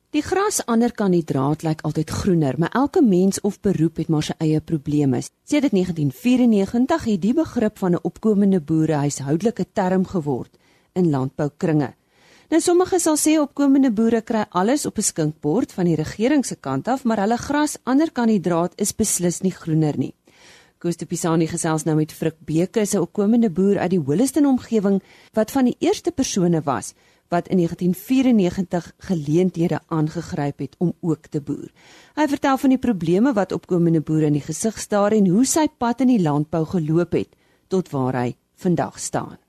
Die 0.09 0.21
gras 0.21 0.65
ander 0.65 0.91
kan 0.91 1.11
die 1.11 1.23
draad 1.23 1.63
lyk 1.63 1.81
altyd 1.81 2.09
groener, 2.09 2.55
maar 2.57 2.71
elke 2.71 3.01
mens 3.01 3.41
of 3.41 3.59
beroep 3.59 3.97
het 3.97 4.07
maar 4.07 4.23
sy 4.23 4.33
eie 4.37 4.61
probleme. 4.61 5.21
Sedert 5.43 5.71
1994 5.71 7.03
het 7.03 7.21
die 7.21 7.33
begrip 7.33 7.77
van 7.77 7.91
'n 7.91 8.03
opkomende 8.03 8.61
boere 8.61 8.93
huishoudelike 8.93 9.65
term 9.73 10.05
geword 10.05 10.57
in 10.93 11.09
landboukringe. 11.09 11.93
Nou 12.49 12.61
sommige 12.61 12.99
sal 12.99 13.17
sê 13.17 13.37
opkomende 13.41 13.89
boere 13.91 14.21
kry 14.21 14.45
alles 14.49 14.85
op 14.85 14.97
'n 14.97 15.09
skinkbord 15.11 15.71
van 15.71 15.85
die 15.85 15.95
regering 15.95 16.45
se 16.45 16.55
kant 16.55 16.87
af, 16.87 17.03
maar 17.03 17.19
hulle 17.19 17.37
gras 17.37 17.77
ander 17.83 18.11
kan 18.11 18.27
die 18.27 18.39
draad 18.39 18.73
is 18.75 18.95
beslis 18.95 19.41
nie 19.41 19.51
groener 19.51 19.97
nie. 19.97 20.13
Koos 20.77 20.97
de 20.97 21.05
Pisani 21.05 21.47
gesels 21.47 21.83
nou 21.83 21.95
met 21.95 22.11
Frik 22.11 22.35
Beke, 22.45 22.81
'n 22.81 22.99
opkomende 22.99 23.49
boer 23.49 23.79
uit 23.79 23.89
die 23.89 23.99
Holliston 23.99 24.45
omgewing 24.45 25.01
wat 25.33 25.51
van 25.51 25.65
die 25.65 25.75
eerste 25.79 26.11
persone 26.11 26.61
was 26.61 26.93
wat 27.29 27.47
in 27.47 27.57
1994 27.57 28.93
geleenthede 28.97 29.79
aangegryp 29.87 30.59
het 30.59 30.75
om 30.77 30.93
ook 31.01 31.27
te 31.27 31.41
boer. 31.41 31.71
Hy 32.15 32.27
vertel 32.27 32.57
van 32.57 32.69
die 32.69 32.77
probleme 32.77 33.33
wat 33.33 33.51
opkomende 33.51 34.01
boere 34.01 34.25
in 34.25 34.37
die 34.37 34.45
gesig 34.45 34.79
staar 34.79 35.11
en 35.11 35.27
hoe 35.27 35.45
sy 35.45 35.67
pad 35.77 36.01
in 36.01 36.07
die 36.13 36.21
landbou 36.21 36.65
geloop 36.65 37.11
het 37.17 37.29
tot 37.67 37.89
waar 37.89 38.19
hy 38.21 38.35
vandag 38.55 38.99
staan. 38.99 39.42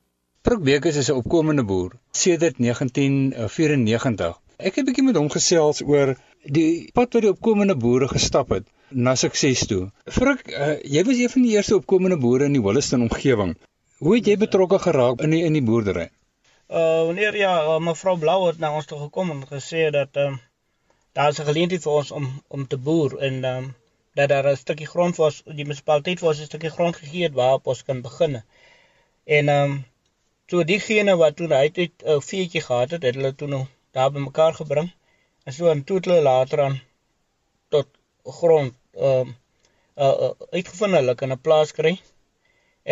Frik 0.45 0.61
Bekes 0.61 0.97
is 1.01 1.07
'n 1.11 1.21
opkomende 1.21 1.63
boer 1.65 1.93
sedert 2.23 2.59
1994. 2.59 4.35
Ek 4.57 4.75
het 4.75 4.83
'n 4.83 4.89
bietjie 4.89 5.05
met 5.05 5.17
hom 5.17 5.31
gesels 5.35 5.79
oor 5.93 6.11
die 6.57 6.91
pad 6.99 7.15
wat 7.17 7.23
die 7.25 7.31
opkomende 7.31 7.77
boere 7.85 8.09
gestap 8.09 8.51
het 8.53 8.67
na 9.05 9.15
sukses 9.15 9.63
toe. 9.71 9.87
Frik, 10.17 10.43
uh, 10.49 10.75
jy 10.97 11.05
was 11.09 11.23
een 11.23 11.33
van 11.35 11.47
die 11.47 11.55
eerste 11.57 11.77
opkomende 11.77 12.19
boere 12.25 12.45
in 12.45 12.59
die 12.59 12.61
Holliston 12.67 13.07
omgewing. 13.07 13.55
Hoe 13.99 14.17
het 14.17 14.29
jy 14.29 14.37
betrokke 14.43 14.79
geraak 14.79 15.23
in 15.29 15.31
die, 15.31 15.41
in 15.49 15.57
die 15.57 15.63
boerdery? 15.71 16.05
Uh 16.69 17.07
wanneer 17.07 17.41
ja, 17.41 17.55
uh, 17.65 17.79
mevrou 17.87 18.19
Blou 18.19 18.37
het 18.47 18.59
na 18.59 18.75
ons 18.75 18.91
toe 18.93 18.99
gekom 18.99 19.31
en 19.31 19.41
gesê 19.55 19.89
dat 19.97 20.13
ehm 20.13 20.37
uh, 20.37 20.43
daar 21.13 21.33
is 21.33 21.41
'n 21.41 21.49
geleentheid 21.49 21.83
vir 21.89 21.93
ons 22.03 22.11
om 22.11 22.29
om 22.49 22.67
te 22.67 22.77
boer 22.91 23.17
en 23.31 23.41
ehm 23.45 23.65
um, 23.65 23.75
dat 24.15 24.29
daar 24.29 24.51
'n 24.53 24.57
stukkie 24.57 24.93
grond 24.93 25.17
was, 25.17 25.43
die 25.45 25.65
munisipaliteit 25.65 26.21
was 26.21 26.39
'n 26.41 26.53
stukkie 26.53 26.77
grond 26.77 26.97
gegee 26.97 27.23
het 27.23 27.41
waarop 27.41 27.67
ons 27.67 27.83
kan 27.83 28.03
begin. 28.03 28.43
En 29.25 29.49
ehm 29.49 29.71
um, 29.71 29.85
So 30.55 30.63
diegene 30.63 31.15
wat 31.19 31.35
toe 31.39 31.47
hy 31.51 31.65
het 31.67 31.79
'n 31.79 32.11
uh, 32.11 32.21
veetjie 32.25 32.61
gehad 32.65 32.93
het, 32.95 33.05
het 33.07 33.17
hulle 33.19 33.31
toe 33.39 33.47
nou 33.53 33.63
daar 33.97 34.11
bymekaar 34.15 34.55
gebring. 34.59 34.89
En 35.47 35.53
so 35.57 35.71
en 35.71 35.81
toe 35.87 35.97
hulle 36.05 36.19
later 36.27 36.61
aan 36.65 36.77
tot 37.75 37.89
grond 38.39 38.75
ehm 39.07 39.33
uh, 39.33 40.05
uh, 40.05 40.13
uh, 40.27 40.29
uitgevind 40.57 40.95
hulle 40.99 41.15
kan 41.23 41.33
'n 41.35 41.41
plaas 41.47 41.73
kry. 41.79 41.93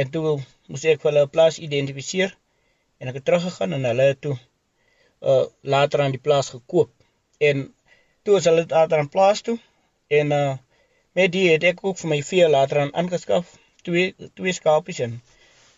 En 0.00 0.10
toe 0.14 0.22
moes 0.70 0.84
ek 0.92 1.06
hulle 1.06 1.22
'n 1.22 1.32
plaas 1.36 1.60
identifiseer 1.66 2.34
en 2.98 3.08
ek 3.08 3.18
het 3.18 3.26
teruggegaan 3.28 3.76
en 3.76 3.86
hulle 3.90 4.06
het 4.10 4.20
toe 4.26 4.36
uh 5.30 5.44
later 5.74 6.02
aan 6.02 6.16
die 6.16 6.24
plaas 6.26 6.48
gekoop. 6.54 6.90
En 7.50 7.56
toe 8.22 8.36
is 8.40 8.48
hulle 8.50 8.64
later 8.74 8.98
aan 8.98 9.14
plaas 9.18 9.40
toe 9.46 9.58
en 10.18 10.34
uh 10.40 10.56
met 11.20 11.32
die 11.36 11.46
het 11.52 11.70
ek 11.70 11.86
ook 11.86 12.02
vir 12.02 12.10
my 12.14 12.20
vee 12.32 12.48
later 12.56 12.82
aan 12.82 12.96
aangeskaf. 13.04 13.46
Twee 13.86 14.14
twee 14.34 14.58
skapies 14.60 15.00
en 15.06 15.20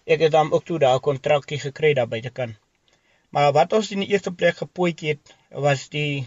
ek 0.04 0.20
het 0.20 0.32
dan 0.32 0.52
ook 0.52 0.64
toe 0.68 0.78
daai 0.78 1.00
kontrakkie 1.00 1.58
gekry 1.60 1.94
daar 1.98 2.08
by 2.08 2.20
te 2.20 2.30
kan. 2.38 2.56
Maar 3.34 3.52
wat 3.56 3.72
ons 3.72 3.90
in 3.90 4.02
die 4.04 4.10
eerste 4.12 4.32
plek 4.40 4.56
gepootjie 4.62 5.14
het, 5.14 5.34
was 5.66 5.88
die 5.88 6.26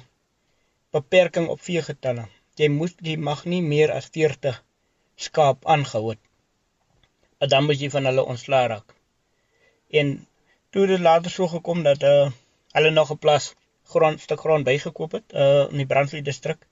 beperking 0.95 1.47
op 1.53 1.61
vee 1.67 1.83
getalle. 1.85 2.25
Jy 2.59 2.69
moes 2.73 2.95
jy 3.09 3.15
mag 3.29 3.43
nie 3.45 3.61
meer 3.61 3.93
as 3.93 4.09
40 4.17 4.57
skaap 5.27 5.67
aangehou 5.75 6.09
het. 6.09 6.23
En 7.37 7.53
dan 7.53 7.67
moet 7.67 7.81
jy 7.81 7.89
van 7.93 8.09
hulle 8.09 8.25
ontslaa 8.33 8.65
raak. 8.73 8.95
En 10.01 10.15
toe 10.71 10.87
het 10.89 11.05
later 11.09 11.31
so 11.31 11.47
gekom 11.53 11.83
dat 11.83 12.03
uh 12.03 12.29
hulle 12.77 12.91
nog 12.91 13.11
'n 13.11 13.21
plas 13.25 13.53
grond 13.93 14.21
stuk 14.21 14.39
grond 14.39 14.65
bygekoop 14.65 15.11
het 15.17 15.37
uh 15.43 15.65
in 15.71 15.77
die 15.83 15.89
Brandvlei 15.91 16.21
distrik. 16.21 16.67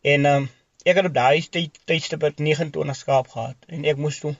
En 0.00 0.26
um 0.34 0.48
ek 0.84 0.96
het 0.96 1.06
op 1.10 1.14
daai 1.14 1.42
tyd 1.56 1.78
tydstip 1.84 2.24
29 2.38 2.96
skaap 2.96 3.28
gehad 3.28 3.56
en 3.68 3.84
ek 3.84 3.96
moes 3.96 4.18
toe 4.24 4.34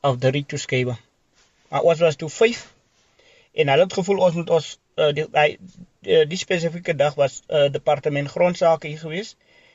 of 0.00 0.18
the 0.20 0.44
to 0.46 0.56
skebe. 0.56 0.96
Maar 1.68 1.80
ons 1.80 2.00
was 2.00 2.16
toe 2.16 2.30
5 2.30 2.74
en 3.52 3.68
hulle 3.68 3.82
het 3.82 3.92
gevoel 3.92 4.18
ons 4.18 4.34
moet 4.34 4.50
ons 4.50 4.66
uh, 4.96 5.12
die, 5.12 5.24
die, 5.30 5.58
die 6.00 6.26
die 6.26 6.38
spesifieke 6.38 6.94
dag 6.94 7.14
was 7.14 7.42
uh, 7.48 7.66
departement 7.72 8.30
grondsake 8.30 8.88
hier 8.88 8.98
gewees 8.98 9.34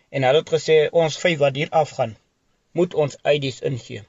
en 0.10 0.24
hulle 0.24 0.44
het 0.44 0.54
gesê 0.56 0.78
ons 0.92 1.18
5 1.18 1.42
wat 1.42 1.56
hier 1.56 1.70
afgaan 1.70 2.16
moet 2.72 2.94
ons 2.94 3.18
IDs 3.30 3.62
ingee. 3.62 4.04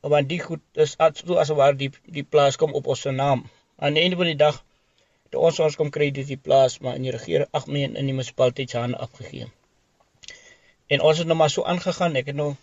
Want 0.00 0.28
die 0.28 0.40
goed 0.40 0.62
is 0.72 0.96
so 1.14 1.38
as 1.42 1.52
waar 1.60 1.76
die 1.76 1.90
die 2.06 2.24
plaas 2.24 2.56
kom 2.56 2.72
op 2.72 2.86
ons 2.86 3.00
se 3.00 3.10
naam. 3.10 3.44
Aan 3.76 3.94
die 3.94 4.02
einde 4.02 4.16
van 4.16 4.30
die 4.30 4.38
dag 4.38 4.62
toe 5.30 5.40
ons 5.40 5.60
ons 5.60 5.76
kom 5.76 5.90
kry 5.94 6.10
dis 6.10 6.26
die 6.26 6.40
plaas 6.48 6.78
maar 6.78 6.96
in 6.96 7.06
die 7.06 7.14
regering 7.14 7.50
ag 7.52 7.66
meen 7.66 7.96
in 7.96 8.06
die 8.06 8.16
munisipaliteit 8.16 8.70
se 8.70 8.78
hande 8.78 8.98
afgegee. 8.98 9.50
En 10.88 11.04
ons 11.04 11.18
het 11.18 11.26
nou 11.26 11.36
maar 11.36 11.50
so 11.52 11.64
aangegaan. 11.64 12.16
Ek 12.16 12.30
het 12.32 12.36
nou 12.36 12.54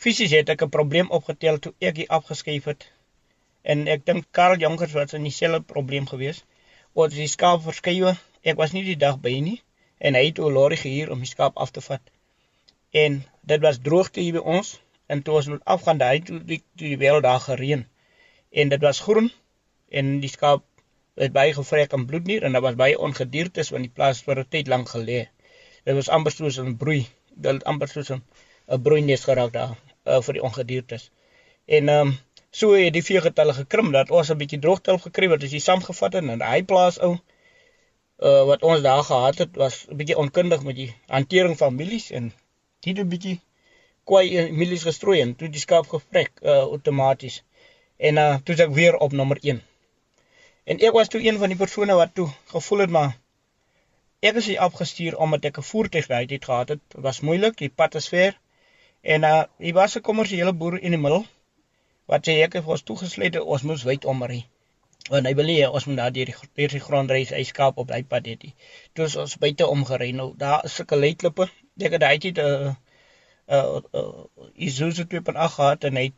fisies 0.00 0.32
het 0.32 0.48
ek 0.52 0.62
'n 0.64 0.72
probleem 0.76 1.08
opgetel 1.16 1.58
toe 1.64 1.72
ek 1.88 1.96
hier 2.00 2.12
afgeskuif 2.16 2.64
het. 2.64 2.84
En 3.62 3.86
ek 3.94 4.04
dink 4.06 4.24
Karl 4.36 4.56
Jonkers 4.62 4.92
was 4.92 5.12
in 5.12 5.26
dieselfde 5.28 5.60
probleem 5.72 6.06
gewees. 6.12 6.38
Ons 6.92 7.14
die 7.14 7.26
skaap 7.28 7.60
verskuif. 7.62 8.22
Ek 8.42 8.56
was 8.56 8.72
nie 8.72 8.84
die 8.84 8.96
dag 8.96 9.18
by 9.20 9.34
nie 9.48 9.58
en 9.98 10.16
hy 10.16 10.22
het 10.24 10.38
'n 10.38 10.52
lorry 10.56 10.76
gehuur 10.76 11.10
om 11.12 11.18
die 11.18 11.28
skaap 11.28 11.60
af 11.64 11.70
te 11.70 11.80
vat. 11.80 12.00
En 12.90 13.24
dit 13.52 13.60
was 13.60 13.80
droogte 13.88 14.20
hier 14.20 14.38
by 14.38 14.44
ons 14.54 14.80
en 15.06 15.22
toe 15.22 15.34
ons 15.34 15.48
moet 15.52 15.64
afgaan 15.64 15.98
daai 15.98 16.20
toe 16.20 16.38
die, 16.44 16.62
die 16.72 16.96
wel 16.96 17.20
daar 17.20 17.40
gereën. 17.40 17.84
En 18.50 18.68
dit 18.68 18.80
was 18.80 19.00
groen 19.00 19.30
en 19.88 20.20
die 20.20 20.32
skaap 20.32 20.64
het 21.14 21.32
baie 21.32 21.52
gevrek 21.52 21.92
aan 21.92 22.06
bloednier 22.06 22.42
en 22.42 22.52
daar 22.52 22.62
was 22.62 22.74
baie 22.74 22.98
ongediertes 22.98 23.70
want 23.70 23.82
die 23.82 23.92
plaas 23.92 24.22
vir 24.22 24.38
'n 24.38 24.48
tyd 24.48 24.66
lank 24.66 24.88
gelê. 24.88 25.28
Dit 25.84 25.94
was 25.94 26.08
amper 26.08 26.32
soos 26.32 26.58
'n 26.58 26.76
broei, 26.76 27.06
dit 27.34 27.64
amper 27.64 27.88
soos 27.88 28.10
'n 28.10 28.82
broeinees 28.82 29.24
geraak 29.24 29.52
daar 29.52 29.89
uh, 30.06 30.20
vir 30.26 30.38
die 30.38 30.42
ongediertes. 30.48 31.10
En 31.66 31.88
ehm 31.88 32.06
um, 32.08 32.18
so 32.50 32.74
het 32.74 32.92
die 32.92 33.04
veegetalle 33.06 33.52
gekrimp 33.54 33.92
dat 33.94 34.10
ons 34.10 34.30
'n 34.30 34.38
bietjie 34.38 34.58
droogte 34.58 34.98
gekry 34.98 35.28
wat 35.28 35.44
as 35.46 35.52
jy 35.54 35.60
saamgevat 35.66 36.16
het 36.18 36.30
en 36.34 36.42
hy 36.42 36.62
plaas 36.62 36.98
ou 36.98 37.12
uh, 37.14 38.42
wat 38.50 38.62
ons 38.62 38.82
daar 38.82 39.04
gehad 39.10 39.38
het 39.38 39.56
was 39.56 39.86
'n 39.88 39.96
bietjie 39.96 40.18
onkundig 40.18 40.62
met 40.62 40.76
die 40.76 40.90
hantering 41.06 41.56
van 41.58 41.74
milies 41.74 42.10
en 42.10 42.32
dit 42.80 42.96
het 42.96 43.06
'n 43.06 43.08
bietjie 43.08 43.40
kwai 44.04 44.50
milies 44.50 44.82
gestrooi 44.82 45.20
en 45.20 45.36
toe 45.36 45.48
die 45.48 45.60
skaap 45.60 45.86
gevrek 45.86 46.30
uh, 46.42 46.58
outomaties. 46.74 47.42
En 47.96 48.16
uh, 48.16 48.36
toe 48.44 48.56
ek 48.56 48.74
weer 48.74 48.96
op 48.96 49.12
nommer 49.12 49.38
1 49.40 49.62
En 50.70 50.78
ek 50.78 50.92
was 50.92 51.08
toe 51.08 51.20
een 51.24 51.38
van 51.38 51.50
die 51.50 51.58
persone 51.58 51.94
wat 51.98 52.12
toe 52.14 52.28
gevoel 52.52 52.82
het 52.84 52.90
maar 52.96 53.14
ek 54.28 54.36
is 54.40 54.46
hier 54.50 54.60
afgestuur 54.66 55.16
omdat 55.24 55.48
ek 55.48 55.58
'n 55.58 55.68
voertuig 55.70 56.08
uit 56.08 56.30
het 56.30 56.44
gehad 56.44 56.68
het. 56.68 56.80
Dit 56.88 57.02
was 57.06 57.20
moeilik, 57.20 57.56
die 57.56 57.72
pad 57.80 57.94
is 57.94 58.08
ver. 58.08 58.39
En 59.00 59.22
uh 59.22 59.42
hier 59.58 59.74
was 59.74 59.96
'n 59.96 60.06
kommersiële 60.08 60.52
boer 60.52 60.80
in 60.80 60.96
die 60.96 61.02
middel 61.04 61.24
wat 62.10 62.28
sê 62.28 62.40
ek 62.46 62.58
het 62.58 62.66
ons 62.66 62.82
toegesluit 62.82 63.34
het 63.34 63.42
ons 63.42 63.62
moes 63.62 63.82
wyd 63.82 64.04
omry. 64.04 64.40
Want 65.08 65.26
hy 65.26 65.34
wil 65.34 65.50
hê 65.52 65.68
ons 65.68 65.86
moet 65.86 65.96
daar 65.96 66.12
deur 66.12 66.30
die 66.32 66.36
deur 66.54 66.74
die 66.76 66.84
grondreis 66.88 67.30
hy 67.30 67.42
skaap 67.44 67.78
op 67.78 67.88
daai 67.88 68.04
pad 68.04 68.26
het. 68.26 68.44
Toe 68.92 69.04
is 69.04 69.16
ons 69.16 69.38
buite 69.38 69.66
omgery. 69.66 70.10
Nou 70.10 70.34
daar 70.36 70.64
is 70.64 70.74
sulke 70.74 70.96
leitlippe. 70.96 71.48
Ek 71.78 71.96
het 71.96 72.00
daai 72.00 72.18
tyd 72.18 72.38
'n 72.38 72.46
uh, 72.46 72.74
uh, 73.48 73.80
uh, 73.94 74.24
Isuzu 74.54 75.04
2.8 75.04 75.54
gehad 75.56 75.84
en 75.84 75.96
hy 75.96 76.06
het 76.10 76.14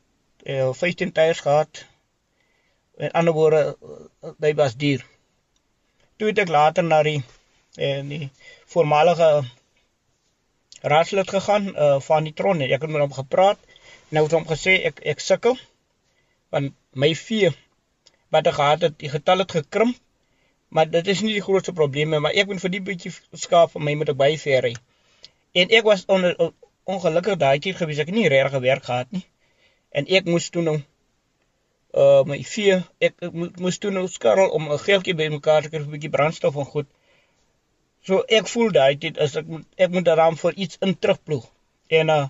uh, 0.48 0.72
15 0.72 1.12
tyres 1.12 1.40
gehad 1.40 1.86
Met 2.96 3.12
ander 3.12 3.32
woorde, 3.34 3.76
hy 4.38 4.54
was 4.54 4.76
duur. 4.76 5.00
Toe 6.16 6.28
het 6.28 6.42
ek 6.44 6.50
later 6.52 6.84
na 6.84 7.00
die 7.02 7.22
en 7.80 8.10
die 8.12 8.26
voormalige 8.68 9.28
raadslid 10.82 11.30
gegaan 11.30 11.68
uh 11.76 12.00
van 12.00 12.24
die 12.24 12.34
tron. 12.34 12.60
Ek 12.60 12.82
het 12.82 12.90
met 12.90 13.00
hom 13.00 13.12
gepraat. 13.12 13.58
Nou 14.08 14.24
het 14.24 14.32
hom 14.36 14.46
gesê 14.46 14.78
ek 14.90 15.00
ek 15.14 15.20
sukkel 15.20 15.58
want 16.52 16.74
my 16.92 17.14
vee 17.16 17.48
wat 18.32 18.46
ek 18.46 18.54
gehad 18.54 18.82
het, 18.86 18.98
die 19.00 19.08
getal 19.08 19.38
het 19.44 19.52
gekrimp. 19.52 19.96
Maar 20.68 20.90
dit 20.90 21.06
is 21.08 21.20
nie 21.20 21.34
die 21.36 21.44
grootste 21.44 21.72
probleem 21.72 22.10
nie, 22.10 22.18
maar 22.20 22.32
ek 22.32 22.48
moet 22.48 22.60
vir 22.60 22.72
die 22.72 22.80
bietjie 22.80 23.12
skaap 23.36 23.74
van 23.74 23.84
my 23.84 23.94
moet 24.00 24.12
ek 24.12 24.16
baie 24.16 24.38
ver 24.40 24.62
ry. 24.64 24.72
En 25.52 25.68
ek 25.68 25.84
was 25.84 26.04
onder 26.08 26.36
ongelukkig 26.88 27.36
daai 27.40 27.58
tyd 27.60 27.76
gewees 27.76 28.00
ek 28.04 28.12
nie 28.12 28.28
regtig 28.32 28.56
gewerk 28.56 28.88
gehad 28.88 29.12
nie. 29.12 29.24
En 29.92 30.08
ek 30.08 30.28
moes 30.32 30.48
toe 30.54 30.64
nou 30.64 30.78
uh 31.92 32.22
my 32.24 32.38
vee 32.48 32.78
ek, 33.04 33.18
ek 33.20 33.34
moes 33.60 33.78
toe 33.78 33.92
nou 33.92 34.06
skarrel 34.08 34.48
om 34.56 34.70
'n 34.72 34.80
geldjie 34.80 35.14
bymekaar 35.14 35.62
te 35.62 35.68
kry 35.68 35.82
vir 35.82 35.88
'n 35.88 35.96
bietjie 35.96 36.14
brandstof 36.16 36.56
en 36.56 36.68
goed. 36.74 36.88
So 38.08 38.24
ek 38.38 38.48
voel 38.50 38.72
daai 38.74 38.94
dit 39.02 39.18
as 39.24 39.36
ek 39.38 39.50
ek 39.84 39.92
moet 39.94 40.06
daaraan 40.06 40.38
vir 40.38 40.56
iets 40.64 40.78
in 40.86 40.94
terugploeg. 40.98 41.44
En 41.98 42.08
uh 42.14 42.24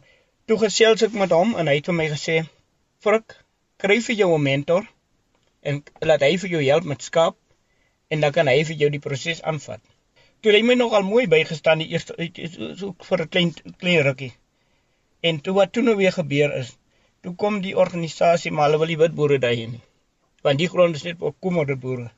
toe 0.50 0.58
gesels 0.61 1.04
ek 1.06 1.14
met 1.20 1.32
hom 1.32 1.54
en 1.61 1.70
hy 1.70 1.78
het 1.78 1.88
vir 1.88 1.96
my 2.00 2.08
gesê: 2.12 2.35
"Frik, 3.04 3.37
kry 3.85 3.96
vir 4.08 4.18
jou 4.18 4.28
'n 4.35 4.42
mentor 4.42 4.85
en 5.70 5.80
laat 6.11 6.26
hy 6.26 6.37
vir 6.44 6.54
jou 6.56 6.62
help 6.66 6.90
met 6.92 7.08
skaap 7.08 7.37
en 8.11 8.20
dan 8.20 8.37
kan 8.37 8.52
hy 8.52 8.58
vir 8.70 8.76
jou 8.85 8.90
die 8.90 9.02
proses 9.08 9.42
aanvat." 9.42 9.80
Toe 10.42 10.52
hy 10.52 10.62
my 10.68 10.74
nogal 10.74 11.08
mooi 11.08 11.26
bygestaan 11.26 11.78
die 11.78 11.90
eerste 11.94 12.14
so 12.76 12.94
vir 13.08 13.22
'n 13.22 13.28
klein 13.35 13.50
klein 13.80 14.04
rukkie. 14.11 14.32
En 15.22 15.40
toe 15.40 15.54
wat 15.54 15.72
toe 15.72 15.82
nou 15.82 15.96
weer 15.96 16.12
gebeur 16.12 16.56
is, 16.58 16.76
toe 17.22 17.35
kom 17.35 17.61
die 17.62 17.76
organisasie 17.76 18.50
maar 18.50 18.68
hulle 18.68 18.82
wil 18.85 18.92
die 18.92 19.02
wit 19.04 19.14
boere 19.14 19.38
daai 19.38 19.66
nie. 19.66 19.85
Want 20.42 20.58
die 20.58 20.68
grond 20.68 20.96
is 20.96 21.04
net 21.08 21.18
vir 21.18 21.32
kommerde 21.40 21.76
boere. 21.76 22.11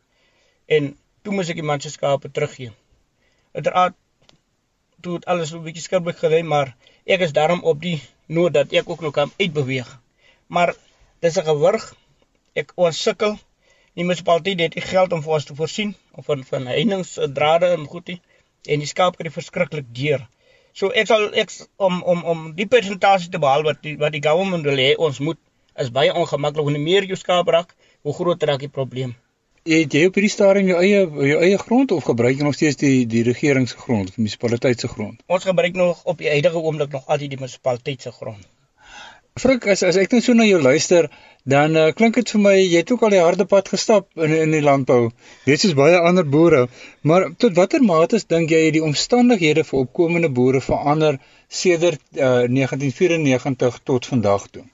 En 0.67 0.97
toe 1.23 1.35
moes 1.35 1.51
ek 1.53 1.61
die 1.61 1.71
man 1.71 1.81
se 1.81 1.91
skape 1.91 2.31
teruggee. 2.33 2.73
Uiteraard 3.55 3.95
toe 5.05 5.15
het 5.19 5.27
alles 5.31 5.53
'n 5.53 5.63
bietjie 5.63 5.83
skirbek 5.83 6.19
gelê, 6.23 6.41
maar 6.53 6.77
ek 7.15 7.21
is 7.27 7.33
daarom 7.39 7.63
op 7.73 7.81
die 7.81 7.99
nood 8.27 8.53
dat 8.53 8.73
ek 8.73 8.89
ook 8.91 9.01
nog 9.01 9.13
kan 9.13 9.33
uitbeweeg. 9.39 9.89
Maar 10.47 10.75
dis 11.21 11.39
'n 11.39 11.49
gewurg. 11.51 11.95
Ek 12.55 12.73
ons 12.75 13.03
sukkel. 13.03 13.39
Die 13.95 14.05
munisipaliteit 14.05 14.61
het 14.61 14.75
nie 14.75 14.85
geld 14.91 15.13
om 15.13 15.23
vir 15.23 15.33
ons 15.33 15.45
te 15.45 15.55
voorsien 15.55 15.95
of 16.13 16.25
van 16.25 16.45
van 16.45 16.67
heiningsdrade 16.67 17.67
en 17.67 17.87
goedie 17.87 18.21
en 18.65 18.79
die 18.79 18.91
skaap 18.91 19.17
kry 19.17 19.31
verskriklik 19.31 19.87
duur. 19.99 20.27
So 20.73 20.91
ek 20.91 21.07
sal 21.07 21.29
ek 21.43 21.51
om 21.77 22.03
om 22.03 22.25
om 22.25 22.41
die 22.55 22.67
persentasie 22.67 23.31
te 23.31 23.39
behaal 23.39 23.63
wat 23.63 23.83
die 23.83 23.97
wat 23.99 24.13
die 24.13 24.23
government 24.23 24.65
wil 24.65 24.81
hê 24.85 24.95
ons 24.97 25.19
moet 25.19 25.39
is 25.85 25.91
baie 25.91 26.15
ongemaklik. 26.15 26.65
Hoe 26.67 26.79
meer 26.79 27.05
jy 27.05 27.15
skaap 27.15 27.49
raak, 27.49 27.75
hoe 28.03 28.15
groter 28.15 28.49
raak 28.49 28.61
die 28.61 28.75
probleem. 28.79 29.15
Het 29.65 29.95
jy 29.97 30.01
op 30.11 30.17
hierdie 30.19 30.29
stadium 30.29 30.67
jou 30.69 30.77
eie 30.77 31.29
jou 31.29 31.37
eie 31.41 31.59
grond 31.61 31.93
of 31.95 32.05
gebruik 32.05 32.37
jy 32.37 32.45
nog 32.45 32.57
steeds 32.57 32.77
die 32.83 33.07
die 33.09 33.23
regering 33.25 33.65
se 33.69 33.79
grond 33.81 34.11
of 34.11 34.17
die 34.19 34.21
munisipaliteit 34.21 34.83
se 34.85 34.91
grond? 34.93 35.23
Ons 35.25 35.47
gebruik 35.49 35.79
nog 35.81 36.03
op 36.05 36.19
die 36.21 36.29
huidige 36.29 36.61
oomblik 36.61 36.91
nog 36.93 37.07
altyd 37.07 37.31
die 37.33 37.39
munisipaliteit 37.41 38.05
se 38.05 38.13
grond. 38.13 38.43
Frik, 39.41 39.65
as 39.73 39.83
as 39.89 39.97
ek 40.03 40.13
net 40.13 40.27
so 40.27 40.37
na 40.37 40.45
jou 40.45 40.59
luister, 40.61 41.09
dan 41.55 41.79
uh, 41.81 41.87
klink 41.97 42.19
dit 42.21 42.35
vir 42.35 42.43
my 42.45 42.53
jy 42.59 42.83
het 42.83 42.93
ook 42.93 43.07
al 43.09 43.17
die 43.17 43.23
harde 43.25 43.47
pad 43.55 43.73
gestap 43.73 44.21
in 44.27 44.37
in 44.37 44.53
die 44.53 44.61
landbou. 44.67 45.09
Net 45.49 45.65
soos 45.65 45.73
baie 45.81 45.97
ander 46.11 46.29
boere. 46.37 46.67
Maar 47.01 47.31
tot 47.33 47.57
watter 47.57 47.81
mate 47.89 48.21
dink 48.35 48.53
jy 48.53 48.69
die 48.77 48.85
omstandighede 48.85 49.65
vir 49.65 49.81
opkomende 49.81 50.29
boere 50.29 50.61
verander 50.61 51.17
sedert 51.49 52.05
uh, 52.13 52.45
1994 52.53 53.81
tot 53.93 54.13
vandag 54.13 54.47
toe? 54.53 54.69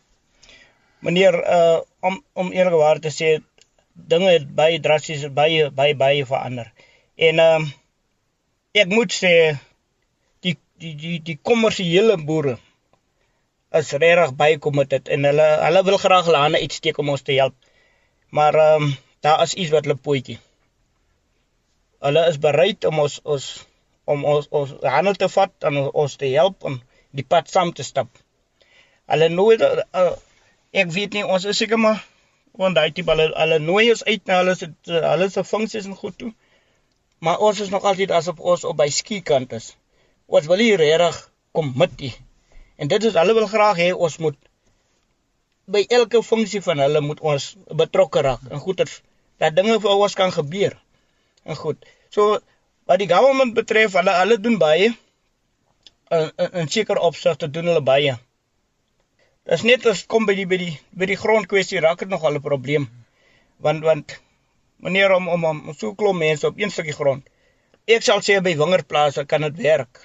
Meneer, 1.07 1.39
uh, 1.47 1.79
om 2.01 2.19
om 2.35 2.51
eerlikwaar 2.53 2.99
te 3.01 3.15
sê, 3.15 3.37
dinge 3.95 4.39
baie 4.57 4.81
drasties 4.81 5.27
baie 5.35 5.71
baie 5.71 5.95
baie 5.95 6.25
verander. 6.27 6.73
En 7.17 7.39
ehm 7.39 7.63
uh, 7.63 7.71
ek 8.83 8.89
moet 8.89 9.13
sê 9.13 9.33
die 10.47 10.57
die 10.83 10.95
die 10.95 11.19
die 11.29 11.39
kommersiële 11.43 12.17
boere 12.27 12.57
is 13.81 13.93
regtig 14.03 14.35
baie 14.39 14.59
committed 14.59 15.09
en 15.09 15.27
hulle 15.29 15.49
hulle 15.65 15.83
wil 15.89 15.99
graag 16.05 16.29
hulle 16.29 16.45
hande 16.45 16.61
uitsteek 16.63 16.99
om 16.99 17.11
ons 17.15 17.27
te 17.27 17.39
help. 17.39 17.57
Maar 18.31 18.55
ehm 18.55 18.83
um, 18.83 18.95
daar 19.21 19.43
is 19.43 19.55
iets 19.55 19.75
wat 19.75 19.85
hulle 19.85 19.99
pootjie. 20.07 20.39
Hulle 22.01 22.23
is 22.29 22.39
bereid 22.39 22.85
om 22.85 23.03
ons 23.05 23.21
ons 23.25 23.49
om 24.05 24.25
ons 24.25 24.47
ons 24.51 24.73
hande 24.95 25.15
te 25.15 25.29
vat 25.29 25.69
en 25.71 25.83
ons 25.91 26.17
te 26.17 26.31
help 26.33 26.65
om 26.65 26.81
die 27.11 27.27
pad 27.27 27.51
saam 27.51 27.73
te 27.73 27.87
stap. 27.87 28.09
Hulle 29.11 29.29
nooi 29.29 29.59
uh, 29.59 30.15
ek 30.71 30.95
weet 30.95 31.19
nie 31.19 31.27
ons 31.27 31.45
is 31.45 31.59
seker 31.59 31.79
maar 31.79 32.01
want 32.61 32.77
daai 32.77 32.93
tipe 32.93 33.11
hulle 33.13 33.31
hulle 33.33 33.59
nooi 33.65 33.91
ons 33.95 34.07
uit 34.07 34.25
na 34.29 34.41
hulle 34.43 34.57
se 34.61 34.71
hulle 34.87 35.29
se 35.33 35.45
funksies 35.53 35.89
en 35.89 35.99
goed 36.03 36.19
toe. 36.21 36.33
Maar 37.25 37.41
ons 37.51 37.61
is 37.61 37.73
nog 37.73 37.85
altyd 37.85 38.13
asof 38.17 38.41
ons 38.41 38.65
op 38.69 38.77
by 38.81 38.89
skiekant 38.93 39.53
is. 39.57 39.75
Ons 40.27 40.49
wil 40.49 40.63
hier 40.65 40.81
regtig 40.81 41.23
kom 41.57 41.73
met 41.77 41.97
die 42.01 42.15
En 42.81 42.89
dit 42.89 43.05
is 43.05 43.17
hulle 43.21 43.35
wil 43.37 43.47
graag 43.47 43.77
hê 43.77 43.89
ons 43.93 44.15
moet 44.25 44.37
by 45.71 45.83
elke 45.97 46.23
funksie 46.25 46.63
van 46.65 46.81
hulle 46.81 47.03
moet 47.05 47.21
ons 47.33 47.51
betrokke 47.83 48.23
raak. 48.25 48.47
En 48.49 48.63
goed 48.65 48.81
dat 48.81 48.95
dat 49.41 49.57
dinge 49.57 49.77
vir 49.81 49.93
ons 49.93 50.17
kan 50.17 50.33
gebeur. 50.33 50.77
En 51.45 51.57
goed. 51.57 51.85
So 52.09 52.39
wat 52.89 53.01
die 53.03 53.09
government 53.09 53.55
betref, 53.55 53.95
hulle 54.01 54.17
hulle 54.17 54.41
doen 54.41 54.57
baie 54.61 54.89
in 56.17 56.33
in 56.63 56.73
seker 56.73 56.99
opsigte 57.09 57.51
doen 57.53 57.69
hulle 57.71 57.85
baie. 57.85 58.17
Dis 59.51 59.65
net 59.67 59.87
as 59.91 60.05
kom 60.07 60.27
by 60.29 60.35
die 60.39 60.47
by 60.47 60.61
die 60.63 60.73
by 60.95 61.07
die 61.11 61.19
grondkwessie 61.19 61.81
raak 61.83 61.99
dit 62.05 62.11
nog 62.13 62.25
al 62.25 62.39
'n 62.39 62.47
probleem. 62.49 62.85
Want 63.67 63.83
want 63.89 64.21
meneer 64.77 65.13
om 65.19 65.29
om 65.29 65.45
om 65.45 65.75
so 65.75 65.95
klop 65.95 66.17
mense 66.17 66.47
op 66.47 66.59
een 66.59 66.71
stukkie 66.71 66.99
grond. 67.01 67.23
Ek 67.87 68.03
sal 68.03 68.21
sê 68.23 68.41
by 68.41 68.55
wingerplase 68.57 69.27
kan 69.27 69.43
dit 69.49 69.57
werk. 69.57 69.99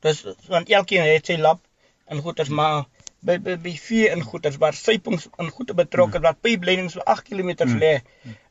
Dis 0.00 0.24
want 0.48 0.68
elkeen 0.68 1.04
het 1.08 1.26
sy 1.26 1.36
lap 1.36 1.60
in 2.10 2.20
goeters 2.24 2.48
maar 2.48 2.84
by 3.28 3.36
by 3.44 3.56
by 3.64 3.72
vier 3.86 4.12
in 4.16 4.22
goeters 4.24 4.58
waar 4.60 4.76
sypings 4.76 5.26
in 5.38 5.50
goeie 5.56 5.76
betrokke 5.80 6.18
hmm. 6.18 6.26
wat 6.26 6.42
pypleidings 6.46 6.96
so 6.96 7.00
8 7.14 7.26
km 7.28 7.50
hmm. 7.56 7.80
lê 7.82 7.92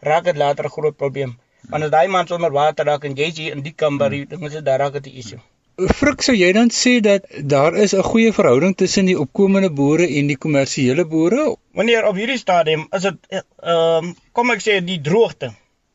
raak 0.10 0.28
dit 0.30 0.38
later 0.38 0.66
'n 0.66 0.76
groot 0.76 0.98
probleem 0.98 1.32
want 1.70 1.84
as 1.84 1.94
daai 1.96 2.08
man 2.16 2.28
sonder 2.28 2.52
water 2.60 2.86
raak 2.86 3.06
en 3.10 3.16
jy 3.22 3.50
in 3.56 3.64
die 3.68 3.74
kamber 3.84 4.12
hmm. 4.14 4.30
ding 4.30 4.46
is 4.50 4.54
dit 4.58 4.66
daar 4.66 4.80
raak 4.80 4.94
dit 4.94 5.08
'n 5.14 5.18
issue 5.24 5.42
Frik 5.88 6.22
sou 6.22 6.36
jy 6.36 6.52
dan 6.54 6.70
sê 6.70 7.00
dat 7.02 7.26
daar 7.54 7.76
is 7.76 7.94
'n 7.94 8.04
goeie 8.04 8.34
verhouding 8.34 8.76
tussen 8.76 9.06
die 9.06 9.20
opkomende 9.20 9.70
boere 9.70 10.08
en 10.08 10.28
die 10.28 10.38
kommersiële 10.38 11.06
boere? 11.06 11.56
Wanneer 11.74 12.08
op 12.08 12.16
hierdie 12.16 12.38
stadium 12.38 12.88
is 12.92 13.02
dit 13.02 13.18
ehm 13.30 14.06
um, 14.06 14.16
kom 14.32 14.52
ek 14.52 14.62
sê 14.62 14.82
die 14.84 15.02
droogte. 15.02 15.54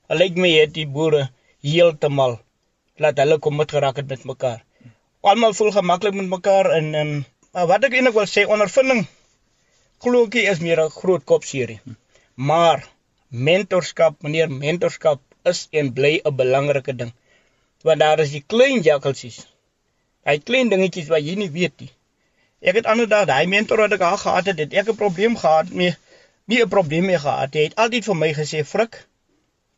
Lyk 0.08 0.36
my 0.36 0.50
het 0.50 0.72
die 0.74 0.86
boere 0.86 1.30
heeltemal 1.62 2.40
laat 2.96 3.18
hulle 3.18 3.38
kom 3.38 3.56
met 3.56 3.70
geraak 3.70 3.96
het 3.96 4.08
met 4.08 4.24
mekaar 4.24 4.64
almal 5.24 5.54
voel 5.56 5.72
gemaklik 5.72 6.14
met 6.14 6.28
mekaar 6.28 6.66
en 6.78 6.94
en 6.94 7.10
maar 7.52 7.66
wat 7.70 7.84
ek 7.86 7.94
eintlik 7.96 8.16
wil 8.16 8.26
sê 8.30 8.42
ondervinding 8.56 9.06
ek 10.04 10.34
is 10.52 10.58
meer 10.60 10.80
'n 10.84 10.90
groot 11.00 11.24
kop 11.24 11.44
serie. 11.44 11.80
Maar 12.34 12.84
mentorskap, 13.28 14.14
meneer 14.22 14.50
mentorskap 14.50 15.20
is 15.52 15.68
en 15.70 15.92
bly 15.98 16.20
'n 16.24 16.36
belangrike 16.36 16.94
ding. 16.96 17.12
Want 17.82 18.00
daar 18.00 18.20
is 18.20 18.30
die 18.30 18.44
klein 18.46 18.82
jakkalsies. 18.82 19.46
Hy 20.24 20.38
klein 20.38 20.70
dingetjies 20.72 21.10
wat 21.12 21.24
jy 21.24 21.34
nie 21.36 21.50
weet 21.52 21.80
nie. 21.80 21.90
Ek 22.64 22.78
het 22.80 22.86
ander 22.88 23.08
dae 23.08 23.26
daai 23.28 23.46
mentor 23.46 23.84
wat 23.84 23.92
ek 23.92 24.00
al 24.00 24.16
gehad 24.16 24.46
het, 24.50 24.58
het 24.58 24.72
ek 24.72 24.88
'n 24.88 24.96
probleem 24.96 25.36
gehad 25.36 25.70
mee 25.70 25.96
nie 26.44 26.62
'n 26.62 26.68
probleem 26.68 27.06
mee 27.06 27.18
gehad. 27.18 27.54
Hy 27.54 27.64
het 27.68 27.76
altyd 27.82 28.04
vir 28.08 28.16
my 28.22 28.30
gesê, 28.38 28.64
"Frik, 28.64 29.06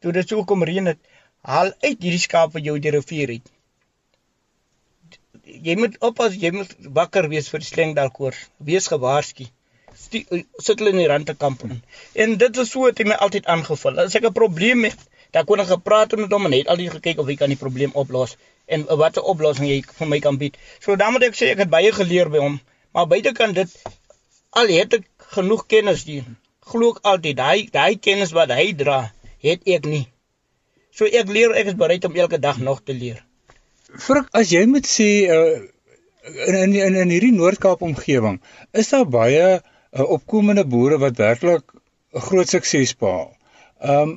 toe 0.01 0.13
dit 0.13 0.29
so 0.29 0.45
kom 0.45 0.65
reën 0.65 0.87
het, 0.87 0.99
haal 1.43 1.73
uit 1.81 1.99
hierdie 2.03 2.25
skaap 2.29 2.53
wat 2.53 2.65
jou 2.65 2.79
die 2.79 2.91
rivier 2.91 3.29
het." 3.29 3.51
Jy 5.43 5.77
moet 5.77 5.99
oppas, 6.01 6.35
jy 6.35 6.51
moet 6.51 6.75
wakker 6.81 7.29
wees 7.29 7.49
vir 7.49 7.61
die 7.61 7.67
slengdalkoors. 7.67 8.49
Wees 8.59 8.87
gewaarsku. 8.87 9.47
Eh, 10.13 10.43
sit 10.59 10.79
hulle 10.79 10.91
in 10.91 10.99
die 10.99 11.07
randtekamp 11.07 11.63
in. 11.63 11.83
En 12.13 12.37
dit 12.37 12.57
is 12.57 12.71
so 12.71 12.87
het 12.87 12.99
hy 12.99 13.05
my 13.05 13.15
altyd 13.15 13.47
aangevul. 13.47 14.01
As 14.01 14.15
ek 14.15 14.25
'n 14.25 14.33
probleem 14.33 14.85
het, 14.85 14.99
dan 15.31 15.45
kon 15.45 15.61
ek 15.61 15.67
gepraat 15.67 16.17
met 16.17 16.33
hom 16.33 16.45
en 16.45 16.51
net 16.51 16.67
altyd 16.67 16.91
gekyk 16.91 17.19
of 17.19 17.27
hy 17.27 17.37
kan 17.37 17.49
die 17.49 17.63
probleem 17.65 17.91
oplos 17.95 18.37
en 18.67 18.87
watter 19.03 19.23
oplossing 19.23 19.69
jy 19.71 19.83
vir 19.99 20.11
my 20.11 20.19
kan 20.21 20.39
bied. 20.41 20.57
So 20.81 20.97
dan 20.97 21.15
moet 21.15 21.29
ek 21.31 21.39
sê 21.39 21.53
ek 21.55 21.65
het 21.65 21.71
baie 21.71 21.93
geleer 21.93 22.33
by 22.33 22.43
hom, 22.43 22.59
maar 22.95 23.07
buitekant 23.11 23.55
dit 23.55 23.79
al 24.57 24.73
het 24.73 24.99
ek 25.01 25.07
genoeg 25.37 25.67
kennis 25.71 26.05
hier 26.09 26.27
glo 26.71 26.95
ek 26.95 27.05
altyd 27.13 27.39
daai 27.39 27.69
daai 27.73 27.95
kennis 28.07 28.35
wat 28.37 28.53
hy 28.55 28.67
dra, 28.81 28.99
het 29.47 29.63
ek 29.77 29.87
nie. 29.87 30.05
So 30.97 31.07
ek 31.07 31.31
leer 31.31 31.55
ek 31.61 31.73
is 31.73 31.79
bereid 31.79 32.05
om 32.09 32.19
elke 32.19 32.41
dag 32.43 32.59
nog 32.59 32.83
te 32.83 32.97
leer. 32.97 33.23
Frik, 34.03 34.29
as 34.35 34.51
jy 34.51 34.65
moet 34.71 34.89
sê 34.91 35.09
uh, 35.31 35.57
in 36.51 36.75
in 36.75 36.99
in 37.05 37.13
hierdie 37.15 37.35
Noord-Kaap 37.37 37.85
omgewing, 37.87 38.41
is 38.73 38.91
daar 38.91 39.07
baie 39.07 39.45
uh, 39.47 39.61
opkomende 40.17 40.67
boere 40.67 40.99
wat 41.03 41.21
werklik 41.23 41.77
groot 42.29 42.51
sukses 42.51 42.97
behaal. 42.99 43.31
Ehm 43.81 44.17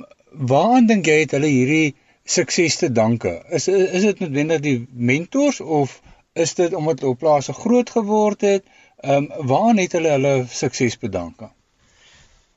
waaraan 0.50 0.86
dink 0.86 1.08
jy 1.10 1.16
het 1.24 1.32
hulle 1.34 1.48
hierdie 1.50 1.94
sukses 2.24 2.76
te 2.76 2.92
danke? 2.92 3.42
Is 3.48 3.68
is 3.68 4.02
dit 4.02 4.20
noodwendig 4.20 4.60
die 4.60 4.76
mentors 4.90 5.60
of 5.60 6.00
is 6.32 6.54
dit 6.54 6.74
omdat 6.74 7.00
hulle 7.00 7.12
op 7.12 7.18
plase 7.18 7.52
groot 7.52 7.90
geword 7.90 8.40
het? 8.40 8.64
Ehm 9.00 9.30
um, 9.30 9.46
waaraan 9.46 9.78
het 9.78 9.92
hulle 9.92 10.10
hulle 10.16 10.34
sukses 10.48 10.98
bedanke? 10.98 11.50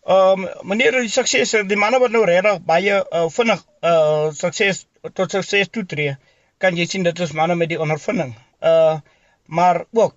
Ehm 0.05 0.43
um, 0.43 0.49
meneer 0.67 0.99
die 0.99 1.09
sukses 1.09 1.55
die 1.67 1.79
manne 1.85 1.99
wat 1.99 2.11
nou 2.11 2.25
regtig 2.25 2.59
baie 2.67 2.99
uh, 2.99 3.29
vinnig 3.29 3.63
uh 3.81 4.29
sukses 4.31 4.85
tot 5.13 5.31
sukses 5.31 5.71
toetree, 5.71 6.17
kan 6.57 6.75
jy 6.77 6.85
sien 6.85 7.03
dit 7.03 7.19
is 7.19 7.31
manne 7.31 7.55
met 7.55 7.69
die 7.69 7.79
ondervinding. 7.79 8.35
Uh 8.61 8.99
maar 9.45 9.85
ook 9.91 10.15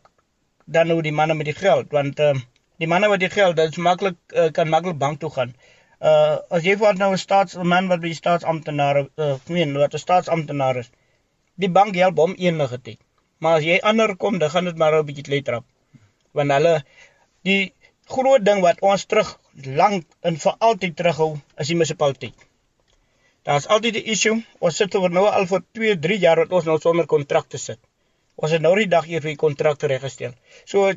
dan 0.65 0.87
nou 0.87 1.01
die 1.03 1.13
manne 1.13 1.35
met 1.35 1.47
die 1.47 1.55
geld 1.55 1.91
want 1.91 2.21
uh, 2.21 2.35
die 2.79 2.87
manne 2.87 3.09
wat 3.09 3.21
die 3.21 3.31
geld, 3.31 3.57
dit 3.57 3.71
is 3.71 3.77
maklik 3.77 4.17
uh, 4.35 4.51
kan 4.53 4.69
maklik 4.69 4.99
bank 4.99 5.21
toe 5.21 5.31
gaan. 5.31 5.49
Uh 5.49 5.76
as 5.99 6.65
jy 6.65 6.77
vat 6.77 6.99
nou 6.99 7.13
'n 7.13 7.19
staatsman 7.19 7.89
wat 7.89 8.01
by 8.01 8.09
die 8.13 8.21
staatsamptenaar 8.23 8.97
uh 9.17 9.37
meen 9.49 9.73
wat 9.79 9.95
'n 9.95 9.99
staatsamptenaar 9.99 10.77
is. 10.83 10.91
Die 11.57 11.69
bank 11.69 11.95
help 11.97 12.17
hom 12.19 12.35
enige 12.37 12.79
tyd. 12.79 13.01
Maar 13.41 13.57
as 13.59 13.65
jy 13.65 13.79
ander 13.83 14.17
kom, 14.17 14.39
dan 14.39 14.51
gaan 14.51 14.65
dit 14.65 14.77
maar 14.77 14.95
'n 14.99 15.07
bietjie 15.07 15.25
kletrap. 15.25 15.65
Want 16.33 16.53
hulle 16.53 16.85
die 17.43 17.73
groot 18.05 18.45
ding 18.45 18.61
wat 18.61 18.81
ons 18.81 19.05
terug 19.05 19.39
lank 19.65 20.05
en 20.21 20.37
vir 20.37 20.55
altyd 20.59 20.97
terughou 20.97 21.31
is 21.57 21.67
die 21.67 21.75
munisipaliteit. 21.75 22.37
Daar's 23.43 23.67
altyd 23.67 23.97
'n 23.97 24.11
issue. 24.15 24.45
Ons 24.59 24.77
sit 24.77 24.95
oor 24.95 25.11
nou 25.11 25.27
al 25.27 25.47
vir 25.47 25.63
2, 25.73 25.99
3 25.99 26.19
jaar 26.19 26.37
wat 26.37 26.53
ons 26.53 26.65
nou 26.65 26.79
sonder 26.79 27.07
kontrakte 27.07 27.59
sit. 27.59 27.79
Ons 28.35 28.53
het 28.53 28.61
nou 28.61 28.75
die 28.77 28.89
dag 28.89 29.05
hier 29.05 29.21
vir 29.21 29.31
die 29.31 29.43
kontrak 29.45 29.83
reggestel. 29.83 30.33
So 30.65 30.93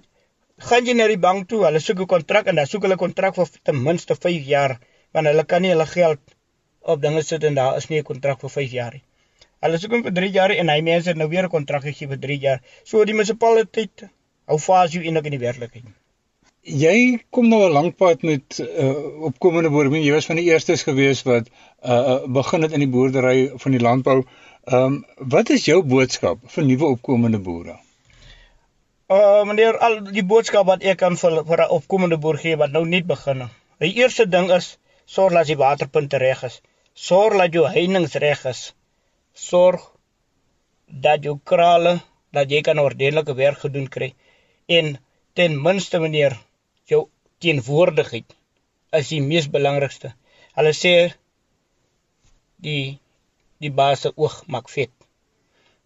gaan 0.58 0.86
jy 0.86 0.94
na 0.94 1.08
die 1.08 1.18
bank 1.18 1.48
toe, 1.48 1.64
hulle 1.66 1.80
soek 1.80 2.00
'n 2.00 2.06
kontrak 2.06 2.48
en 2.48 2.56
dan 2.56 2.68
soek 2.68 2.84
hulle 2.84 2.96
'n 2.96 3.04
kontrak 3.06 3.36
vir 3.36 3.48
ten 3.64 3.84
minste 3.84 4.16
5 4.16 4.46
jaar 4.46 4.80
want 5.14 5.32
hulle 5.32 5.46
kan 5.46 5.62
nie 5.62 5.72
hulle 5.74 5.86
geld 5.86 6.36
op 6.82 7.02
dinge 7.02 7.22
sit 7.22 7.44
en 7.44 7.56
daar 7.62 7.78
is 7.78 7.90
nie 7.90 8.00
'n 8.00 8.10
kontrak 8.12 8.42
vir 8.42 8.50
5 8.50 8.72
jaar 8.72 8.94
nie. 8.94 9.04
Hulle 9.62 9.78
soek 9.78 9.92
hom 9.92 10.04
vir 10.04 10.14
3 10.14 10.32
jaar 10.32 10.52
en 10.52 10.70
hy 10.70 10.82
mense 10.82 11.10
het 11.10 11.18
nou 11.18 11.30
weer 11.30 11.44
'n 11.44 11.56
kontrak 11.58 11.84
gegee 11.84 12.08
vir 12.08 12.20
3 12.28 12.40
jaar. 12.40 12.62
So 12.84 13.06
die 13.06 13.14
munisipaliteit 13.14 14.10
hou 14.46 14.58
vas 14.58 14.92
jou 14.92 15.04
eintlik 15.04 15.26
in 15.26 15.38
die 15.38 15.46
werklikheid 15.48 16.00
jy 16.64 17.20
kom 17.32 17.50
nou 17.50 17.66
'n 17.66 17.72
lank 17.72 17.98
pad 17.98 18.22
met 18.22 18.60
uh, 18.60 19.24
opkomende 19.24 19.70
boere. 19.70 19.90
Jy 19.90 20.12
was 20.12 20.26
van 20.26 20.36
die 20.36 20.46
eerstes 20.46 20.84
gewees 20.84 21.24
wat 21.24 21.50
uh, 21.84 22.26
begin 22.28 22.62
het 22.62 22.72
in 22.72 22.80
die 22.80 22.90
boerdery 22.90 23.52
van 23.58 23.72
die 23.72 23.80
landbou. 23.80 24.24
Ehm 24.66 24.84
um, 24.84 25.06
wat 25.18 25.50
is 25.50 25.66
jou 25.66 25.82
boodskap 25.84 26.40
vir 26.46 26.64
nuwe 26.64 26.86
opkomende 26.86 27.40
boere? 27.40 27.80
Uh 29.10 29.44
meneer, 29.46 29.78
al 29.78 30.04
die 30.12 30.24
boodskap 30.24 30.66
wat 30.66 30.84
ek 30.84 30.98
kan 30.98 31.18
vir 31.18 31.44
vir 31.46 31.64
'n 31.64 31.70
opkomende 31.70 32.18
boer 32.18 32.38
gee 32.38 32.58
wat 32.58 32.72
nou 32.72 32.86
net 32.86 33.08
begin. 33.08 33.50
Die 33.80 33.94
eerste 33.96 34.30
ding 34.30 34.52
is 34.52 34.78
sorg 35.10 35.34
dat 35.34 35.50
die 35.50 35.58
waterpunte 35.58 36.18
reg 36.22 36.44
is. 36.48 36.60
Sorg 36.94 37.38
dat 37.42 37.56
jou 37.56 37.66
heininge 37.68 38.22
reg 38.24 38.44
is. 38.52 38.62
Sorg 39.34 39.86
dat 41.06 41.24
jou 41.26 41.38
krale 41.52 42.00
dat 42.36 42.52
jy 42.52 42.62
kan 42.66 42.82
ordentlike 42.82 43.36
werk 43.38 43.64
gedoen 43.66 43.88
kry. 43.90 44.14
En 44.68 44.98
ten 45.34 45.58
minste 45.62 46.00
meneer 46.00 46.38
jou 46.92 47.08
teenwoordigheid 47.42 48.36
is 49.00 49.12
die 49.14 49.22
mees 49.22 49.50
belangrikste. 49.50 50.14
Hulle 50.58 50.74
sê 50.78 50.96
die 52.66 53.00
die 53.60 53.72
baas 53.76 54.06
se 54.06 54.12
oog 54.16 54.42
maak 54.48 54.70
vet. 54.72 54.92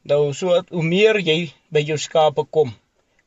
Nou 0.09 0.33
so 0.37 0.59
hoe 0.69 0.83
meer 0.83 1.19
jy 1.19 1.37
by 1.73 1.81
jou 1.87 1.97
skape 1.97 2.43
kom, 2.55 2.73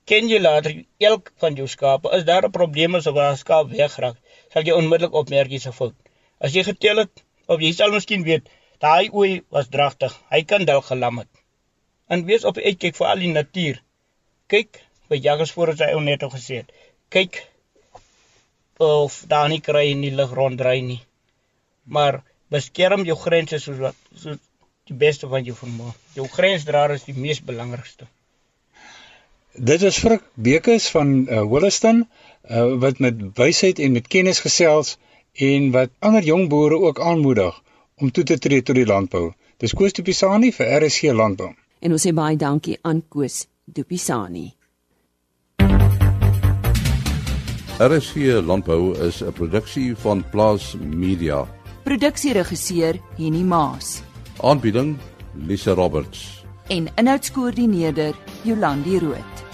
ken 0.07 0.29
jy 0.31 0.39
later 0.43 0.75
elk 1.09 1.33
van 1.43 1.57
jou 1.59 1.67
skape. 1.71 2.11
As 2.17 2.25
daar 2.29 2.45
'n 2.47 2.57
probleem 2.59 2.95
is 2.95 3.07
of 3.07 3.17
'n 3.17 3.37
skaap 3.37 3.71
wegraak, 3.71 4.17
sal 4.53 4.67
jy 4.69 4.77
onmiddellik 4.77 5.17
opmerk 5.21 5.53
hierse 5.53 5.73
fout. 5.73 5.97
As 6.39 6.55
jy 6.57 6.65
getel 6.67 7.05
het 7.05 7.25
of 7.49 7.63
jy 7.63 7.73
sal 7.77 7.95
miskien 7.95 8.25
weet, 8.27 8.49
daai 8.83 9.09
ooi 9.13 9.43
was 9.55 9.71
dragtig. 9.73 10.15
Hy 10.31 10.43
kan 10.45 10.67
dalk 10.69 10.89
gelam 10.91 11.23
het. 11.23 11.31
En 12.09 12.25
wees 12.29 12.45
op 12.45 12.59
uitkyk 12.59 12.97
vir 12.99 13.09
al 13.11 13.23
die 13.25 13.33
natuur. 13.33 13.83
Kyk, 14.53 14.81
by 15.11 15.19
jaggers 15.23 15.53
voor 15.55 15.75
sy 15.79 15.91
ou 15.95 16.03
net 16.05 16.23
al 16.23 16.33
gesê 16.35 16.63
het. 16.63 16.73
Kyk 17.11 17.41
of 18.83 19.23
daar 19.31 19.49
nie 19.49 19.63
kry 19.65 19.87
in 19.93 20.03
die 20.05 20.15
lug 20.15 20.35
ronddry 20.37 20.81
nie. 20.85 21.01
Maar 21.85 22.21
beskerm 22.53 23.07
jou 23.09 23.17
grense 23.19 23.59
soos 23.63 23.81
wat 23.81 23.97
so 24.15 24.37
die 24.87 24.99
beste 24.99 25.31
van 25.31 25.47
jou 25.47 25.57
vermoë. 25.59 25.95
Jou 26.19 26.29
grensdraer 26.31 26.95
is 26.95 27.07
die 27.09 27.17
mees 27.17 27.41
belangrikste. 27.43 28.07
Dit 29.57 29.83
is 29.83 29.99
Frik 29.99 30.23
Bekes 30.35 30.91
van 30.93 31.13
uh, 31.25 31.41
Holliston 31.49 32.05
uh, 32.51 32.79
wat 32.79 32.99
met 32.99 33.15
wysheid 33.35 33.79
en 33.79 33.93
met 33.93 34.07
kennis 34.07 34.41
gesels 34.41 34.97
en 35.33 35.71
wat 35.71 35.91
ander 35.99 36.23
jong 36.23 36.49
boere 36.49 36.79
ook 36.79 37.01
aanmoedig 37.01 37.63
om 37.97 38.11
toe 38.11 38.25
te 38.25 38.39
tree 38.39 38.63
tot 38.63 38.77
die 38.77 38.87
landbou. 38.87 39.33
Dis 39.57 39.73
Koos 39.73 39.93
Dupisani 39.93 40.53
vir 40.53 40.69
RSC 40.83 41.13
Landbou. 41.17 41.55
En 41.81 41.93
ons 41.93 42.03
sê 42.03 42.13
baie 42.13 42.37
dankie 42.37 42.77
aan 42.83 43.03
Koos 43.09 43.47
Dupisani. 43.65 44.51
RSG 47.77 48.41
Landbou 48.45 48.95
is 49.07 49.23
'n 49.23 49.33
produksie 49.33 49.97
van 49.97 50.25
Plaas 50.31 50.75
Media. 50.81 51.47
Produksieregisseur 51.85 53.01
Henny 53.17 53.43
Maas. 53.43 54.03
Aanbieding 54.43 54.97
Lisa 55.35 55.73
Roberts. 55.73 56.45
En 56.69 56.89
inhoudskoördineerder 56.97 58.15
Jolandi 58.43 58.99
Root. 58.99 59.46